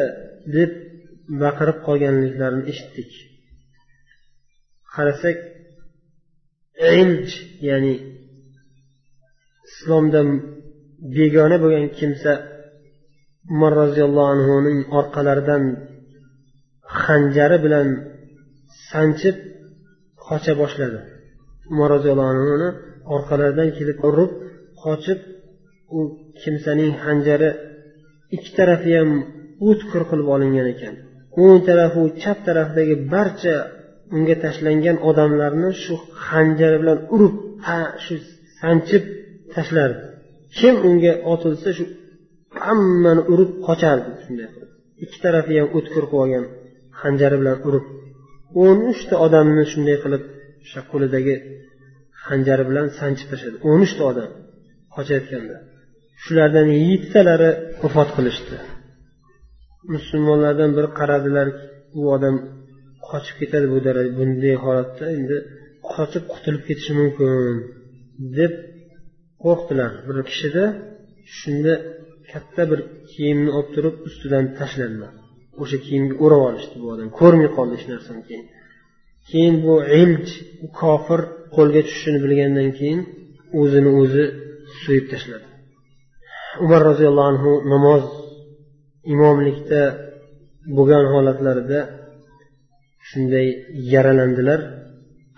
deb 0.56 0.72
baqirib 1.42 1.78
qolganliklarini 1.86 2.64
eshitdik. 2.72 3.10
Qarasak 4.94 5.36
ilj 7.00 7.28
ya'ni 7.68 7.94
islomdan 9.68 10.28
begona 11.16 11.56
bo'lgan 11.62 11.86
kimsa 11.98 12.32
umar 13.52 13.72
roziyallohu 13.82 14.30
anhuning 14.34 14.78
orqalaridan 14.98 15.62
xanjari 17.02 17.58
bilan 17.64 17.88
sanchib 18.90 19.36
qocha 20.26 20.52
boshladi. 20.62 20.98
Umar 21.72 21.88
roziyallohu 21.96 22.32
anhuni 22.34 22.68
orqalaridan 23.14 23.68
kelib 23.78 23.98
urib 24.08 24.32
qochib 24.82 25.18
u 25.96 25.98
kimsaning 26.42 26.92
xanjari 27.04 27.50
ikki 28.36 28.50
tarafi 28.58 28.90
ham 28.98 29.10
o'tkir 29.68 30.02
qilib 30.10 30.28
olingan 30.34 30.66
ekan. 30.74 30.94
O'ng 31.42 31.58
tarafi 31.68 32.02
chap 32.22 32.38
tarafdagi 32.48 32.94
barcha 33.12 33.54
unga 34.16 34.34
tashlangan 34.44 34.96
odamlarni 35.08 35.70
shu 35.82 35.94
xanjari 36.26 36.76
bilan 36.82 36.98
urib 37.14 37.34
shu 38.04 38.14
sanchib 38.60 39.02
tashlardi. 39.54 40.00
Kim 40.58 40.74
unga 40.88 41.12
otilsa 41.32 41.70
shu 41.78 41.84
hammani 42.64 43.22
urib 43.32 43.50
qochardi 43.66 44.10
shunday 44.24 44.48
ikki 45.04 45.18
tarafi 45.24 45.52
ham 45.60 45.68
o'tkir 45.78 46.04
qilib 46.10 46.20
olgan 46.22 46.44
xanjari 47.00 47.36
bilan 47.42 47.58
urib 47.68 47.84
o'n 48.64 48.78
uchta 48.92 49.14
odamni 49.26 49.64
shunday 49.72 49.96
qilib 50.04 50.22
o'sha 50.64 50.80
qo'lidagi 50.90 51.36
xanjari 52.26 52.64
bilan 52.70 52.86
sanchib 52.98 53.28
tashladi. 53.32 53.56
O'n 53.70 53.80
uchta 53.86 54.02
odam 54.10 54.30
qochayotganda. 54.94 55.56
Shulardan 56.22 56.68
yettitalari 56.88 57.50
vafot 57.82 58.08
qilishdi. 58.16 58.56
Musulmonlardan 59.94 60.70
bir 60.78 60.86
qaradilar 60.98 61.48
bu 61.94 62.02
odam 62.14 62.36
qochib 63.08 63.36
ketadi 63.40 63.66
bu 63.72 63.78
bunday 64.18 64.54
holatda 64.64 65.04
endi 65.18 65.36
qochib 65.92 66.24
qutulib 66.32 66.62
ketishi 66.68 66.92
mumkin 67.00 67.30
deb 68.38 68.52
qo'rqdilar. 69.44 69.92
Bir 70.06 70.16
kishida 70.30 70.64
shunda 71.38 71.74
katta 72.30 72.62
bir 72.70 72.80
kiyimni 73.12 73.50
olib 73.58 73.70
turib 73.74 73.94
ustidan 74.08 74.44
tashladilar. 74.58 75.12
O'sha 75.62 75.76
kiyimga 75.86 76.14
o'rab 76.24 76.42
olishdi 76.48 76.76
bu 76.82 76.86
odam. 76.94 77.08
Ko'rmay 77.20 77.48
qoldi 77.56 77.74
hech 77.78 77.86
narsani 77.92 78.22
keyin. 78.28 78.46
Keyin 79.30 79.54
bu 79.66 79.74
ilj 80.00 80.28
kofir 80.80 81.20
qo'lga 81.56 81.80
tushishini 81.86 82.18
bilgandan 82.24 82.70
keyin 82.78 83.00
o'zini 83.60 83.90
o'zi 84.00 84.24
so'yib 84.82 85.06
tashladi. 85.12 85.46
Umar 86.62 86.82
roziyallohu 86.90 87.28
anhu 87.32 87.50
namoz 87.72 88.04
imomlikda 89.12 89.82
bo'lgan 90.76 91.04
holatlarida 91.14 91.80
shunday 93.08 93.46
yaralandilar. 93.92 94.60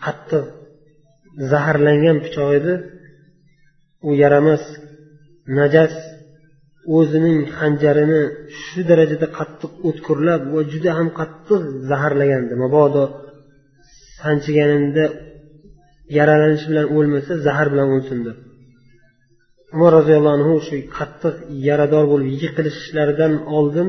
Qattiq 0.05 0.45
zaharlangan 1.51 2.17
pichoq 2.25 2.51
edi 2.59 2.75
u 4.09 4.11
yaramas 4.23 4.65
najas 5.59 5.95
o'zining 6.97 7.39
hanjarini 7.59 8.23
shu 8.63 8.81
darajada 8.91 9.27
qattiq 9.39 9.73
o'tkirlab 9.89 10.43
va 10.55 10.61
juda 10.73 10.91
ham 10.99 11.09
qattiq 11.21 11.63
zaharlagandi. 11.91 12.55
Mabodo 12.65 13.05
sanchiganimda 14.21 15.05
yaralanish 16.19 16.65
bilan 16.71 16.87
o'lmasa 16.97 17.33
zahar 17.47 17.67
bilan 17.73 17.89
o'lsin 17.97 18.21
deb 18.29 18.37
umar 19.77 19.91
roziyallohu 19.99 20.37
anhu 20.39 20.55
shu 20.67 20.77
qattiq 20.97 21.35
yarador 21.69 22.05
bo'lib 22.13 22.29
yiqilishlaridan 22.43 23.33
oldin 23.59 23.89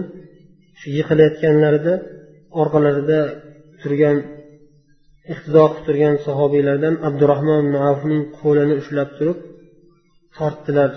shu 0.79 0.87
yiqilayotganlarida 0.97 1.93
orqalarida 2.61 3.19
turgan 3.81 4.17
iqtido 5.33 5.63
qilib 5.71 5.85
turgan 5.87 6.15
sahobiylardan 6.27 6.95
abdurahmon 7.07 7.59
ibn 7.65 7.75
avfning 7.89 8.23
qo'lini 8.39 8.73
ushlab 8.81 9.09
turib 9.17 9.37
tortdilar. 10.37 10.91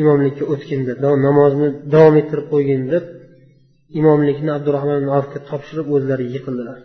Imomlikka 0.00 0.44
o'tgin 0.52 0.80
deb 0.88 0.98
namozni 1.26 1.68
davom 1.94 2.14
ettirib 2.20 2.46
qo'ygin 2.52 2.82
deb 2.92 3.04
imomlikni 4.00 4.50
abdurahmon 4.58 4.96
ibn 5.00 5.10
avfga 5.18 5.38
topshirib 5.50 5.86
o'zlari 5.96 6.24
yiqildilar. 6.34 6.78